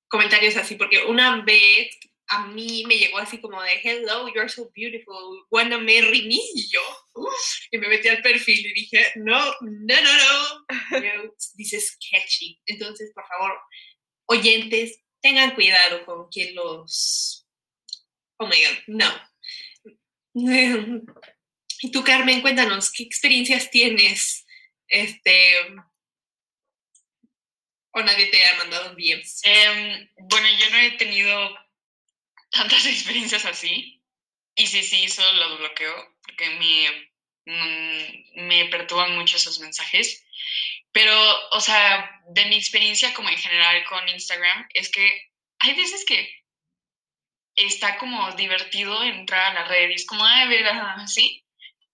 comentarios 0.08 0.56
así, 0.58 0.76
porque 0.76 1.06
una 1.06 1.42
vez 1.44 1.90
a 2.28 2.48
mí 2.48 2.84
me 2.88 2.98
llegó 2.98 3.18
así 3.18 3.40
como 3.40 3.62
de, 3.62 3.80
hello, 3.84 4.28
you're 4.34 4.50
so 4.50 4.72
beautiful, 4.76 5.46
wanna 5.50 5.78
marry 5.78 6.28
me? 6.28 6.36
Y 6.36 6.70
yo, 6.72 6.82
y 7.72 7.78
me 7.78 7.88
metí 7.88 8.08
al 8.08 8.22
perfil 8.22 8.66
y 8.66 8.74
dije, 8.74 9.12
no, 9.16 9.40
no, 9.62 9.96
no, 10.02 11.00
no, 11.00 11.34
dice 11.56 11.80
sketchy. 11.80 12.60
Entonces, 12.66 13.12
por 13.14 13.26
favor, 13.28 13.54
oyentes, 14.28 15.00
tengan 15.22 15.56
cuidado 15.56 16.06
con 16.06 16.28
quien 16.30 16.56
los... 16.56 17.48
Oh 18.38 18.48
my 18.48 18.56
God, 18.56 18.78
no. 18.88 19.12
Y 21.86 21.92
tú, 21.92 22.02
Carmen, 22.02 22.40
cuéntanos, 22.40 22.94
¿qué 22.94 23.04
experiencias 23.04 23.70
tienes? 23.70 24.43
Este, 24.88 25.58
¿O 27.96 28.02
nadie 28.02 28.26
te 28.28 28.44
ha 28.44 28.56
mandado 28.56 28.90
un 28.90 28.96
DM? 28.96 29.22
Em, 29.44 30.10
bueno, 30.18 30.48
yo 30.58 30.70
no 30.72 30.78
he 30.78 30.92
tenido 30.92 31.60
tantas 32.50 32.86
experiencias 32.88 33.46
así. 33.46 34.02
Y 34.56 34.68
si 34.68 34.84
sí 34.84 35.08
solo 35.10 35.32
los 35.34 35.60
bloqueo 35.60 36.18
porque 36.24 36.50
me, 36.50 37.12
mm, 37.46 38.48
me 38.48 38.66
perturban 38.66 39.16
mucho 39.16 39.38
esos 39.38 39.60
mensajes. 39.60 40.26
Pero, 40.92 41.16
o 41.52 41.60
sea, 41.60 42.22
de 42.30 42.46
mi 42.46 42.56
experiencia 42.56 43.14
como 43.14 43.30
en 43.30 43.38
general 43.38 43.84
con 43.86 44.08
Instagram, 44.10 44.68
es 44.74 44.90
que 44.90 45.32
hay 45.60 45.74
veces 45.76 46.06
que 46.06 46.44
está 47.56 47.98
como 47.98 48.32
divertido 48.34 49.04
entrar 49.04 49.52
a 49.52 49.62
la 49.62 49.68
red 49.68 49.90
y 49.90 49.94
es 49.94 50.06
como, 50.06 50.26
ay, 50.26 50.48
ver, 50.50 50.66
así. 50.68 51.44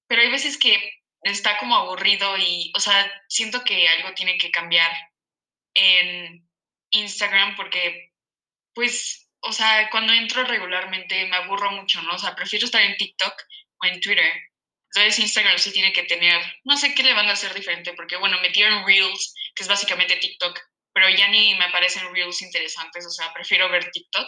Pero 0.08 0.21
hay 0.21 0.30
veces 0.30 0.58
que 0.58 0.99
está 1.23 1.58
como 1.58 1.75
aburrido 1.75 2.38
y, 2.38 2.71
o 2.75 2.79
sea, 2.79 3.12
siento 3.27 3.63
que 3.63 3.88
algo 3.88 4.13
tiene 4.13 4.38
que 4.38 4.51
cambiar 4.51 4.91
en 5.73 6.47
Instagram 6.91 7.55
porque, 7.55 8.13
pues, 8.73 9.29
o 9.41 9.51
sea, 9.51 9.89
cuando 9.89 10.13
entro 10.13 10.43
regularmente 10.43 11.25
me 11.27 11.38
aburro 11.38 11.71
mucho, 11.71 12.01
¿no? 12.01 12.15
O 12.15 12.19
sea, 12.19 12.36
prefiero 12.36 12.65
estar 12.65 12.82
en 12.82 12.97
TikTok 12.97 13.34
o 13.82 13.86
en 13.86 13.99
Twitter. 14.01 14.32
Entonces 14.93 15.19
Instagram 15.19 15.58
sí 15.58 15.71
tiene 15.71 15.93
que 15.93 16.03
tener, 16.03 16.41
no 16.63 16.75
sé 16.75 16.95
qué 16.95 17.03
le 17.03 17.13
van 17.13 17.29
a 17.29 17.34
hacer 17.34 17.53
diferente, 17.53 17.93
porque 17.93 18.15
bueno, 18.17 18.39
metieron 18.41 18.86
Reels, 18.86 19.36
que 19.55 19.63
es 19.63 19.69
básicamente 19.69 20.17
TikTok, 20.17 20.60
pero 20.93 21.10
ya 21.10 21.27
ni 21.27 21.53
me 21.55 21.65
aparecen 21.65 22.12
Reels 22.13 22.41
interesantes, 22.41 23.05
o 23.05 23.12
sea, 23.12 23.32
prefiero 23.34 23.69
ver 23.69 23.91
TikTok. 23.91 24.27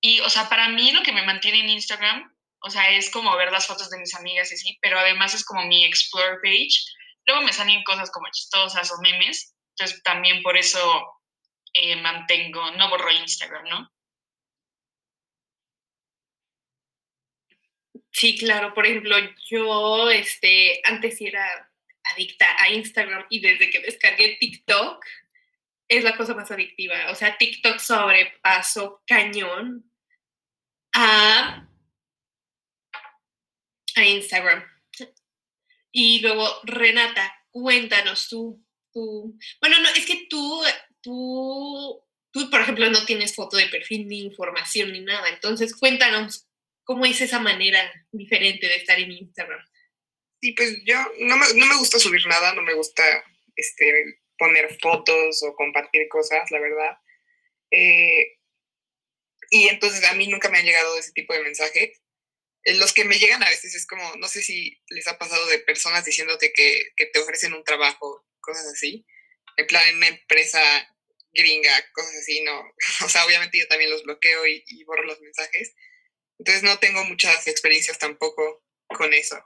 Y, 0.00 0.20
o 0.20 0.28
sea, 0.28 0.48
para 0.48 0.68
mí 0.68 0.92
lo 0.92 1.02
que 1.02 1.12
me 1.12 1.24
mantiene 1.24 1.60
en 1.60 1.70
Instagram, 1.70 2.31
o 2.62 2.70
sea, 2.70 2.90
es 2.90 3.10
como 3.10 3.36
ver 3.36 3.50
las 3.52 3.66
fotos 3.66 3.90
de 3.90 3.98
mis 3.98 4.14
amigas 4.14 4.52
y 4.52 4.56
sí, 4.56 4.78
pero 4.80 4.98
además 4.98 5.34
es 5.34 5.44
como 5.44 5.64
mi 5.66 5.84
Explore 5.84 6.38
page. 6.42 6.80
Luego 7.26 7.42
me 7.42 7.52
salen 7.52 7.84
cosas 7.84 8.10
como 8.10 8.30
chistosas 8.32 8.90
o 8.92 9.00
memes, 9.00 9.54
Entonces 9.76 10.02
también 10.02 10.42
por 10.42 10.56
eso 10.56 10.78
eh, 11.72 11.96
mantengo, 11.96 12.70
no 12.72 12.88
borro 12.90 13.10
Instagram, 13.10 13.64
¿no? 13.68 13.90
Sí, 18.12 18.38
claro. 18.38 18.74
Por 18.74 18.86
ejemplo, 18.86 19.16
yo 19.50 20.10
este, 20.10 20.80
antes 20.84 21.20
era 21.20 21.70
adicta 22.04 22.46
a 22.58 22.70
Instagram 22.70 23.26
y 23.30 23.40
desde 23.40 23.70
que 23.70 23.80
descargué 23.80 24.36
TikTok 24.38 25.04
es 25.88 26.04
la 26.04 26.16
cosa 26.16 26.34
más 26.34 26.50
adictiva. 26.50 27.10
O 27.10 27.14
sea, 27.14 27.36
TikTok 27.36 27.78
sobrepasó 27.78 29.02
cañón 29.06 29.90
a, 30.94 31.68
a 33.96 34.04
Instagram. 34.04 34.64
Y 35.90 36.20
luego, 36.20 36.48
Renata, 36.64 37.34
cuéntanos 37.50 38.28
tú, 38.28 38.64
tú. 38.92 39.38
Bueno, 39.60 39.80
no, 39.80 39.88
es 39.90 40.06
que 40.06 40.26
tú, 40.28 40.62
tú, 41.02 42.02
tú, 42.32 42.50
por 42.50 42.60
ejemplo, 42.60 42.88
no 42.90 43.04
tienes 43.04 43.34
foto 43.34 43.56
de 43.56 43.66
perfil 43.66 44.06
ni 44.06 44.22
información 44.22 44.92
ni 44.92 45.00
nada. 45.00 45.28
Entonces, 45.28 45.76
cuéntanos 45.76 46.48
cómo 46.84 47.04
es 47.04 47.20
esa 47.20 47.38
manera 47.38 47.90
diferente 48.10 48.66
de 48.66 48.76
estar 48.76 48.98
en 48.98 49.12
Instagram. 49.12 49.60
Sí, 50.40 50.52
pues 50.52 50.76
yo 50.84 50.96
no 51.20 51.36
me, 51.36 51.46
no 51.54 51.66
me 51.66 51.78
gusta 51.78 51.98
subir 51.98 52.26
nada, 52.26 52.54
no 52.54 52.62
me 52.62 52.74
gusta 52.74 53.04
este, 53.54 54.18
poner 54.38 54.76
fotos 54.80 55.42
o 55.42 55.54
compartir 55.54 56.08
cosas, 56.08 56.50
la 56.50 56.58
verdad. 56.58 56.98
Eh, 57.70 58.38
y 59.50 59.68
entonces 59.68 60.04
a 60.04 60.14
mí 60.14 60.26
nunca 60.26 60.48
me 60.48 60.58
han 60.58 60.64
llegado 60.64 60.98
ese 60.98 61.12
tipo 61.12 61.34
de 61.34 61.42
mensajes. 61.42 62.01
Eh, 62.64 62.74
los 62.74 62.92
que 62.92 63.04
me 63.04 63.18
llegan 63.18 63.42
a 63.42 63.48
veces 63.48 63.74
es 63.74 63.86
como, 63.86 64.16
no 64.16 64.28
sé 64.28 64.42
si 64.42 64.80
les 64.88 65.06
ha 65.08 65.18
pasado 65.18 65.46
de 65.46 65.58
personas 65.58 66.04
diciéndote 66.04 66.52
que, 66.52 66.92
que 66.96 67.06
te 67.06 67.18
ofrecen 67.18 67.54
un 67.54 67.64
trabajo, 67.64 68.26
cosas 68.40 68.66
así. 68.66 69.06
En 69.56 69.66
plan, 69.66 69.86
en 69.88 69.96
una 69.96 70.08
empresa 70.08 70.60
gringa, 71.32 71.72
cosas 71.92 72.16
así, 72.16 72.42
no. 72.42 72.62
O 73.04 73.08
sea, 73.08 73.24
obviamente 73.24 73.58
yo 73.58 73.66
también 73.66 73.90
los 73.90 74.02
bloqueo 74.02 74.46
y, 74.46 74.84
borro 74.84 75.04
los 75.04 75.20
mensajes. 75.20 75.74
Entonces 76.38 76.62
no 76.62 76.78
tengo 76.78 77.04
muchas 77.04 77.46
experiencias 77.46 77.98
tampoco 77.98 78.64
con 78.88 79.12
eso. 79.14 79.42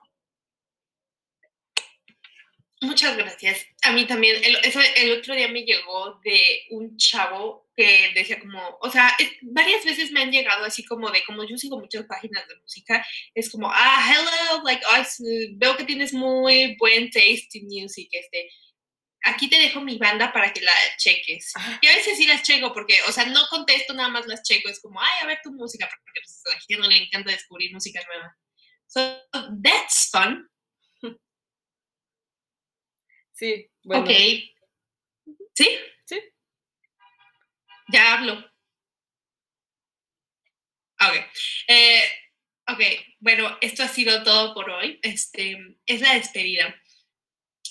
Muchas 2.82 3.16
gracias. 3.16 3.66
A 3.82 3.92
mí 3.92 4.06
también, 4.06 4.42
eso, 4.62 4.80
el 4.96 5.12
otro 5.12 5.34
día 5.34 5.48
me 5.48 5.64
llegó 5.64 6.20
de 6.24 6.66
un 6.70 6.96
chavo 6.96 7.65
que 7.76 8.10
decía 8.14 8.40
como, 8.40 8.78
o 8.80 8.90
sea, 8.90 9.14
varias 9.42 9.84
veces 9.84 10.10
me 10.10 10.22
han 10.22 10.32
llegado 10.32 10.64
así 10.64 10.84
como 10.84 11.10
de, 11.10 11.22
como 11.24 11.44
yo 11.44 11.56
sigo 11.58 11.78
muchas 11.78 12.06
páginas 12.06 12.48
de 12.48 12.56
música, 12.56 13.06
es 13.34 13.50
como, 13.50 13.70
ah, 13.70 14.10
hello, 14.10 14.62
like, 14.64 14.82
veo 15.56 15.76
que 15.76 15.84
tienes 15.84 16.12
muy 16.14 16.76
buen 16.78 17.10
taste 17.10 17.58
in 17.58 17.66
music, 17.66 18.08
este, 18.12 18.50
aquí 19.24 19.48
te 19.48 19.58
dejo 19.58 19.80
mi 19.80 19.98
banda 19.98 20.32
para 20.32 20.52
que 20.52 20.60
la 20.60 20.72
cheques. 20.98 21.52
Y 21.82 21.86
a 21.88 21.96
veces 21.96 22.16
sí 22.16 22.26
las 22.26 22.42
checo 22.42 22.72
porque, 22.72 22.98
o 23.08 23.12
sea, 23.12 23.26
no 23.26 23.40
contesto, 23.50 23.92
nada 23.94 24.08
más 24.08 24.26
las 24.26 24.42
checo, 24.42 24.68
es 24.68 24.80
como, 24.80 25.00
ay, 25.00 25.22
a 25.22 25.26
ver 25.26 25.40
tu 25.42 25.52
música, 25.52 25.88
porque 25.88 26.20
pues, 26.24 26.42
a 26.46 26.50
la 26.54 26.60
gente 26.60 26.82
no 26.82 26.88
le 26.88 27.04
encanta 27.04 27.32
descubrir 27.32 27.72
música 27.72 28.00
nueva. 28.06 28.36
So, 28.86 29.00
that's 29.62 30.10
fun. 30.10 30.48
Sí, 33.38 33.68
bueno. 33.84 34.04
Ok. 34.04 34.10
Sí. 35.54 35.68
Ya 37.96 38.12
hablo. 38.12 38.44
Eh, 41.66 42.02
ok, 42.68 42.80
bueno, 43.20 43.56
esto 43.62 43.82
ha 43.84 43.88
sido 43.88 44.22
todo 44.22 44.52
por 44.52 44.68
hoy. 44.68 45.00
Este, 45.02 45.56
es 45.86 46.02
la 46.02 46.12
despedida. 46.12 46.76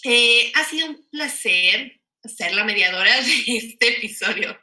Eh, 0.04 0.52
ha 0.56 0.64
sido 0.64 0.88
un 0.88 1.08
placer 1.12 2.02
ser 2.24 2.56
la 2.56 2.64
mediadora 2.64 3.22
de 3.22 3.44
este 3.58 3.98
episodio. 3.98 4.60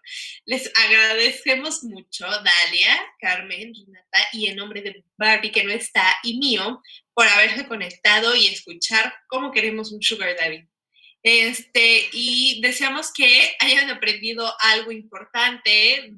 Les 0.47 0.69
agradecemos 0.75 1.85
mucho, 1.85 2.27
Dalia, 2.27 3.01
Carmen, 3.21 3.73
Renata 3.73 4.19
y 4.33 4.49
en 4.49 4.57
nombre 4.57 4.83
de 4.83 5.05
Barbie, 5.17 5.53
que 5.53 5.63
no 5.63 5.71
está, 5.71 6.05
y 6.25 6.39
mío, 6.39 6.83
por 7.15 7.29
haberse 7.29 7.69
conectado 7.69 8.35
y 8.35 8.49
escuchar 8.49 9.15
cómo 9.29 9.53
queremos 9.53 9.93
un 9.93 10.03
Sugar 10.03 10.35
Daddy. 10.37 10.67
Este, 11.23 12.09
y 12.13 12.61
deseamos 12.63 13.13
que 13.13 13.55
hayan 13.61 13.91
aprendido 13.91 14.53
algo 14.61 14.91
importante 14.91 16.15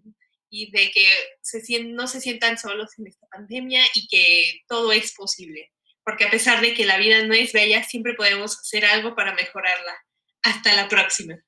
y 0.48 0.70
de 0.70 0.90
que 0.90 1.06
se, 1.42 1.84
no 1.84 2.06
se 2.06 2.20
sientan 2.20 2.56
solos 2.58 2.90
en 2.98 3.08
esta 3.08 3.26
pandemia 3.26 3.82
y 3.94 4.06
que 4.08 4.62
todo 4.68 4.92
es 4.92 5.12
posible. 5.12 5.72
Porque 6.04 6.24
a 6.24 6.30
pesar 6.30 6.60
de 6.60 6.74
que 6.74 6.86
la 6.86 6.98
vida 6.98 7.22
no 7.22 7.34
es 7.34 7.52
bella, 7.52 7.82
siempre 7.82 8.14
podemos 8.14 8.58
hacer 8.58 8.84
algo 8.84 9.14
para 9.14 9.34
mejorarla. 9.34 9.94
Hasta 10.42 10.74
la 10.74 10.88
próxima. 10.88 11.38